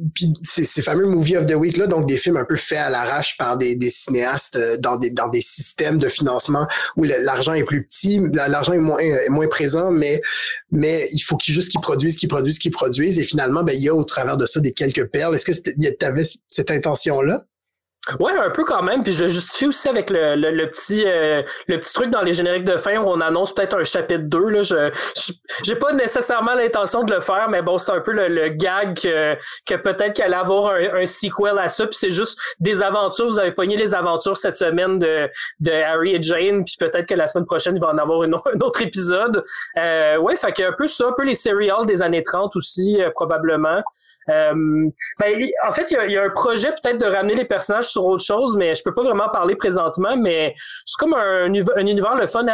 ces, 0.43 0.65
ces, 0.65 0.81
fameux 0.81 1.05
movie 1.05 1.37
of 1.37 1.45
the 1.47 1.55
week 1.55 1.77
là, 1.77 1.87
donc 1.87 2.07
des 2.07 2.17
films 2.17 2.37
un 2.37 2.45
peu 2.45 2.55
faits 2.55 2.77
à 2.77 2.89
l'arrache 2.89 3.35
par 3.37 3.57
des, 3.57 3.75
des 3.75 3.89
cinéastes 3.89 4.55
euh, 4.55 4.77
dans 4.77 4.97
des 4.97 5.09
dans 5.09 5.27
des 5.27 5.41
systèmes 5.41 5.97
de 5.97 6.07
financement 6.07 6.67
où 6.95 7.03
l'argent 7.03 7.53
est 7.53 7.63
plus 7.63 7.83
petit, 7.83 8.21
l'argent 8.33 8.73
est 8.73 8.79
moins 8.79 8.99
est 8.99 9.29
moins 9.29 9.47
présent, 9.47 9.91
mais 9.91 10.21
mais 10.71 11.07
il 11.11 11.19
faut 11.19 11.35
qu'ils 11.35 11.53
juste 11.53 11.71
qu'ils 11.71 11.81
produisent, 11.81 12.17
qu'ils 12.17 12.29
produisent, 12.29 12.59
qu'ils 12.59 12.71
produisent 12.71 13.19
et 13.19 13.23
finalement 13.23 13.63
ben 13.63 13.73
il 13.73 13.81
y 13.81 13.89
a 13.89 13.95
au 13.95 14.03
travers 14.03 14.37
de 14.37 14.45
ça 14.45 14.59
des 14.59 14.71
quelques 14.71 15.05
perles. 15.07 15.35
Est-ce 15.35 15.45
que 15.45 15.71
tu 15.71 16.05
avais 16.05 16.23
cette 16.47 16.71
intention 16.71 17.21
là? 17.21 17.43
Ouais, 18.19 18.31
un 18.31 18.49
peu 18.49 18.63
quand 18.63 18.81
même. 18.81 19.03
Puis 19.03 19.11
je 19.11 19.23
le 19.23 19.27
justifie 19.27 19.67
aussi 19.67 19.87
avec 19.87 20.09
le, 20.09 20.35
le, 20.35 20.69
petit 20.69 21.03
euh, 21.05 21.43
le 21.67 21.79
petit 21.79 21.93
truc 21.93 22.09
dans 22.09 22.21
les 22.21 22.33
génériques 22.33 22.65
de 22.65 22.77
fin 22.77 22.97
où 22.97 23.07
on 23.07 23.21
annonce 23.21 23.53
peut-être 23.53 23.77
un 23.77 23.83
chapitre 23.83 24.23
2. 24.23 24.49
Là. 24.49 24.61
Je 24.61 24.89
j'ai 25.63 25.75
pas 25.75 25.93
nécessairement 25.93 26.53
l'intention 26.53 27.03
de 27.03 27.13
le 27.13 27.19
faire, 27.19 27.49
mais 27.49 27.61
bon, 27.61 27.77
c'est 27.77 27.91
un 27.91 27.99
peu 27.99 28.11
le, 28.11 28.49
gag 28.49 28.99
que, 28.99 29.35
que 29.65 29.75
peut-être 29.75 30.13
qu'elle 30.13 30.27
allait 30.27 30.35
avoir 30.35 30.73
un, 30.73 31.01
un, 31.01 31.05
sequel 31.05 31.57
à 31.59 31.69
ça. 31.69 31.85
Puis 31.85 31.97
c'est 31.99 32.09
juste 32.09 32.39
des 32.59 32.81
aventures. 32.81 33.27
Vous 33.27 33.39
avez 33.39 33.51
pogné 33.51 33.77
les 33.77 33.93
aventures 33.93 34.37
cette 34.37 34.57
semaine 34.57 34.99
de, 34.99 35.29
de 35.59 35.71
Harry 35.71 36.15
et 36.15 36.21
Jane. 36.21 36.63
Puis 36.65 36.75
peut-être 36.79 37.07
que 37.07 37.15
la 37.15 37.27
semaine 37.27 37.45
prochaine, 37.45 37.75
il 37.75 37.81
va 37.81 37.89
en 37.89 37.97
avoir 37.97 38.23
une, 38.23 38.35
un 38.35 38.59
autre 38.61 38.81
épisode. 38.81 39.43
Euh, 39.77 40.17
ouais, 40.17 40.35
fait 40.35 40.63
un 40.63 40.73
peu 40.73 40.87
ça, 40.87 41.07
un 41.07 41.13
peu 41.13 41.23
les 41.23 41.35
serials 41.35 41.85
des 41.85 42.01
années 42.01 42.23
30 42.23 42.55
aussi, 42.55 43.01
euh, 43.01 43.09
probablement. 43.11 43.81
Euh, 44.29 44.89
ben, 45.19 45.49
en 45.65 45.71
fait, 45.71 45.89
il 45.89 46.11
y, 46.11 46.17
a, 46.17 46.23
un 46.23 46.29
projet 46.29 46.69
peut-être 46.69 46.97
de 46.97 47.05
ramener 47.05 47.35
les 47.35 47.45
personnages 47.45 47.85
autre 48.05 48.23
chose, 48.23 48.55
mais 48.57 48.75
je 48.75 48.83
peux 48.83 48.93
pas 48.93 49.03
vraiment 49.03 49.29
parler 49.29 49.55
présentement. 49.55 50.15
Mais 50.17 50.53
c'est 50.85 50.97
comme 50.97 51.13
un, 51.13 51.45
un, 51.45 51.85
univers 51.87 52.15
le 52.15 52.27
fun 52.27 52.45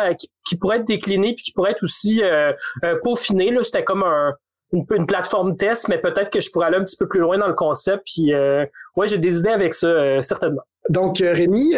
qui, 0.46 0.58
pourrait 0.58 0.78
être 0.78 0.86
décliné 0.86 1.34
puis 1.36 1.44
qui 1.44 1.52
pourrait 1.52 1.72
être 1.72 1.84
aussi 1.84 2.22
euh, 2.24 2.54
euh 2.84 2.96
peaufiné. 3.04 3.52
Là, 3.52 3.64
c'était 3.64 3.84
comme 3.84 4.04
un, 4.04 4.34
une, 4.72 5.06
plateforme 5.06 5.56
test, 5.58 5.88
mais 5.88 6.00
peut-être 6.00 6.30
que 6.30 6.40
je 6.40 6.50
pourrais 6.52 6.68
aller 6.68 6.78
un 6.78 6.84
petit 6.84 6.98
peu 6.98 7.08
plus 7.08 7.20
loin 7.20 7.38
dans 7.38 7.48
le 7.48 7.54
concept. 7.54 8.04
Puis, 8.06 8.34
euh, 8.34 8.66
ouais, 8.96 9.08
j'ai 9.08 9.18
des 9.18 9.40
idées 9.40 9.50
avec 9.50 9.74
ça, 9.74 9.88
euh, 9.88 10.22
certainement. 10.22 10.62
Donc, 10.90 11.20
Rémi, 11.20 11.76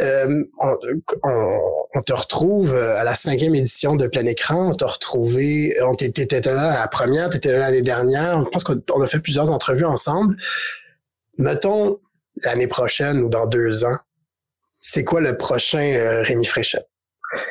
on, 0.60 0.76
on, 1.24 2.02
te 2.02 2.14
retrouve 2.14 2.74
à 2.74 3.04
la 3.04 3.16
cinquième 3.16 3.56
édition 3.56 3.96
de 3.96 4.08
Plein 4.08 4.26
Écran. 4.26 4.72
On 4.72 4.74
t'a 4.74 4.88
retrouvé, 4.88 5.74
on 5.84 5.96
t'étais 5.96 6.42
là 6.42 6.72
à 6.72 6.80
la 6.82 6.88
première, 6.88 7.30
t'étais 7.30 7.52
là 7.52 7.60
l'année 7.60 7.84
dernière. 7.84 8.44
Je 8.44 8.50
pense 8.50 8.64
qu'on 8.64 9.02
a 9.02 9.08
fait 9.08 9.20
plusieurs 9.20 9.52
entrevues 9.52 9.86
ensemble. 9.86 10.36
Mettons 11.38 12.00
l'année 12.44 12.68
prochaine 12.68 13.22
ou 13.22 13.30
dans 13.30 13.48
deux 13.48 13.86
ans, 13.86 13.98
c'est 14.80 15.04
quoi 15.04 15.22
le 15.22 15.38
prochain 15.38 16.22
Rémi 16.24 16.46
Fréchette? 16.46 16.88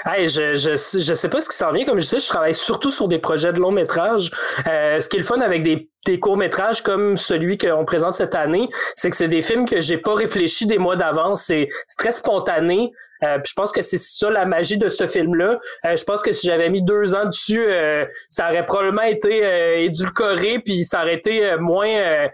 Hey, 0.06 0.28
je, 0.28 0.54
je, 0.54 0.70
je 0.76 1.14
sais 1.14 1.28
pas 1.28 1.40
ce 1.40 1.48
qui 1.48 1.56
s'en 1.56 1.72
vient. 1.72 1.84
Comme 1.84 1.98
je 1.98 2.04
disais, 2.04 2.20
je 2.20 2.28
travaille 2.28 2.54
surtout 2.54 2.90
sur 2.90 3.08
des 3.08 3.18
projets 3.18 3.52
de 3.52 3.60
long 3.60 3.72
métrage. 3.72 4.30
Euh, 4.66 5.00
ce 5.00 5.08
qui 5.08 5.16
est 5.16 5.20
le 5.20 5.24
fun 5.26 5.40
avec 5.40 5.62
des, 5.62 5.90
des 6.06 6.18
courts 6.20 6.36
métrages 6.36 6.82
comme 6.82 7.16
celui 7.16 7.58
qu'on 7.58 7.84
présente 7.84 8.14
cette 8.14 8.34
année, 8.34 8.68
c'est 8.94 9.10
que 9.10 9.16
c'est 9.16 9.28
des 9.28 9.42
films 9.42 9.68
que 9.68 9.80
j'ai 9.80 9.98
pas 9.98 10.14
réfléchi 10.14 10.66
des 10.66 10.78
mois 10.78 10.96
d'avance. 10.96 11.44
C'est 11.46 11.68
très 11.98 12.12
spontané. 12.12 12.92
Euh, 13.22 13.38
je 13.44 13.52
pense 13.54 13.72
que 13.72 13.82
c'est 13.82 13.98
ça 13.98 14.30
la 14.30 14.46
magie 14.46 14.78
de 14.78 14.88
ce 14.88 15.06
film-là. 15.06 15.58
Euh, 15.84 15.96
je 15.96 16.04
pense 16.04 16.22
que 16.22 16.32
si 16.32 16.46
j'avais 16.46 16.70
mis 16.70 16.82
deux 16.82 17.14
ans 17.14 17.26
dessus, 17.26 17.64
euh, 17.66 18.06
ça 18.28 18.48
aurait 18.48 18.66
probablement 18.66 19.02
été 19.02 19.44
euh, 19.44 19.78
édulcoré, 19.78 20.60
puis 20.60 20.84
ça 20.84 21.02
aurait 21.02 21.14
été 21.16 21.56
moins 21.58 22.28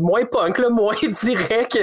moins 0.00 0.24
punk, 0.24 0.58
là, 0.58 0.68
moins 0.70 0.94
direct. 0.94 1.78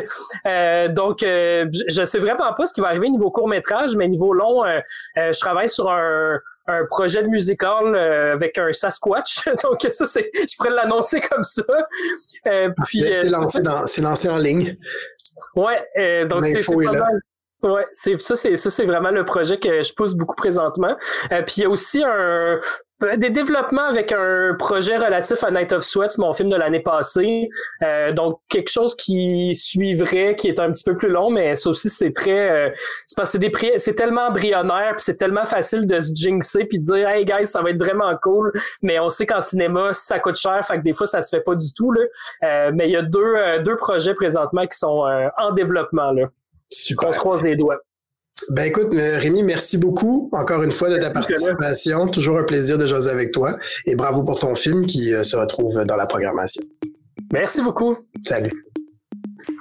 Euh, 0.46 0.88
donc, 0.88 1.24
euh, 1.24 1.66
je 1.88 2.04
sais 2.04 2.20
vraiment 2.20 2.54
pas 2.54 2.66
ce 2.66 2.74
qui 2.74 2.82
va 2.82 2.88
arriver 2.88 3.10
niveau 3.10 3.32
court 3.32 3.48
métrage, 3.48 3.96
mais 3.96 4.08
niveau 4.08 4.34
long, 4.34 4.66
euh, 4.66 4.80
euh, 5.18 5.32
je 5.32 5.40
travaille 5.40 5.70
sur 5.70 5.90
un, 5.90 6.40
un 6.68 6.86
projet 6.86 7.24
de 7.24 7.28
musical 7.28 7.96
avec 7.96 8.58
un 8.58 8.72
Sasquatch. 8.74 9.46
donc, 9.64 9.86
ça, 9.90 10.06
c'est, 10.06 10.30
je 10.34 10.56
pourrais 10.58 10.72
l'annoncer 10.72 11.22
comme 11.22 11.44
ça. 11.44 11.64
puis, 12.86 13.04
c'est, 13.12 13.30
lancé 13.30 13.62
c'est 13.86 14.02
lancé 14.02 14.30
en 14.30 14.38
ligne. 14.38 14.78
Ouais, 15.56 16.26
donc 16.26 16.46
c'est, 16.46 16.62
c'est 16.62 16.76
pas 16.76 16.92
mal. 16.92 17.22
Ouais, 17.62 17.86
c'est 17.92 18.20
ça, 18.22 18.36
c'est 18.38 18.56
ça, 18.56 18.70
c'est 18.70 18.86
vraiment 18.86 19.12
le 19.12 19.26
projet 19.26 19.60
que 19.60 19.82
je 19.84 19.94
pousse 19.94 20.14
beaucoup 20.14 20.36
présentement. 20.36 20.96
puis 21.46 21.56
il 21.58 21.64
y 21.64 21.66
a 21.66 21.70
aussi 21.70 22.02
un, 22.02 22.08
euh, 22.10 22.60
des 23.18 23.30
développements 23.30 23.86
avec 23.86 24.12
un 24.12 24.56
projet 24.60 24.98
relatif 24.98 25.44
à 25.44 25.52
Night 25.52 25.72
of 25.72 25.84
Sweats, 25.84 26.18
mon 26.18 26.34
film 26.34 26.50
de 26.50 26.56
l'année 26.56 26.82
passée. 26.82 27.50
Euh, 27.82 28.12
donc 28.12 28.40
quelque 28.50 28.70
chose 28.70 28.96
qui 28.96 29.56
suivrait, 29.56 30.36
qui 30.36 30.50
est 30.50 30.60
un 30.60 30.72
petit 30.72 30.84
peu 30.84 30.98
plus 30.98 31.10
long, 31.10 31.30
mais 31.30 31.56
ça 31.56 31.70
aussi 31.70 31.90
c'est 31.90 32.12
très, 32.12 32.70
euh, 32.70 32.70
c'est 33.08 33.16
parce 33.16 33.38
que 33.38 33.40
c'est 33.40 33.78
c'est 33.78 33.94
tellement 33.94 34.28
embryonnaire, 34.28 34.96
puis 34.96 35.04
c'est 35.04 35.18
tellement 35.18 35.46
facile 35.46 35.88
de 35.88 36.00
se 36.00 36.14
jinxer 36.14 36.66
puis 36.66 36.80
de 36.80 36.84
dire 36.84 37.08
hey 37.08 37.26
guys 37.26 37.48
ça 37.48 37.62
va 37.62 37.70
être 37.70 37.80
vraiment 37.80 38.14
cool, 38.22 38.52
mais 38.82 39.00
on 39.00 39.10
sait 39.10 39.26
qu'en 39.26 39.42
cinéma 39.42 39.94
ça 39.94 40.20
coûte 40.20 40.36
cher, 40.36 40.66
fait 40.66 40.78
que 40.78 40.84
des 40.84 40.94
fois 40.94 41.08
ça 41.08 41.22
se 41.22 41.30
fait 41.36 41.42
pas 41.42 41.56
du 41.56 41.74
tout 41.74 41.92
là. 41.92 42.02
Euh, 42.44 42.72
mais 42.74 42.88
il 42.88 42.92
y 42.92 42.98
a 42.98 43.02
deux 43.02 43.36
deux 43.64 43.78
projets 43.78 44.14
présentement 44.14 44.66
qui 44.68 44.78
sont 44.78 45.06
en 45.38 45.52
développement 45.52 46.12
là. 46.12 46.28
Super. 46.70 47.10
On 47.10 47.14
se 47.14 47.20
croise 47.20 47.42
les 47.42 47.56
doigts. 47.56 47.80
Ben 48.50 48.64
écoute, 48.64 48.88
euh, 48.94 49.18
Rémi, 49.18 49.44
merci 49.44 49.78
beaucoup 49.78 50.30
encore 50.32 50.64
une 50.64 50.72
fois 50.72 50.90
de 50.90 50.98
ta 50.98 51.12
participation. 51.12 52.08
Toujours 52.08 52.38
un 52.38 52.44
plaisir 52.44 52.78
de 52.78 52.88
jaser 52.88 53.10
avec 53.10 53.32
toi. 53.32 53.58
Et 53.86 53.96
bravo 53.96 54.24
pour 54.24 54.40
ton 54.40 54.56
film 54.56 54.86
qui 54.86 55.14
euh, 55.14 55.24
se 55.24 55.36
retrouve 55.36 55.84
dans 55.84 55.96
la 55.96 56.06
programmation. 56.06 56.64
Merci 57.32 57.62
beaucoup. 57.62 57.98
Salut. 58.24 58.52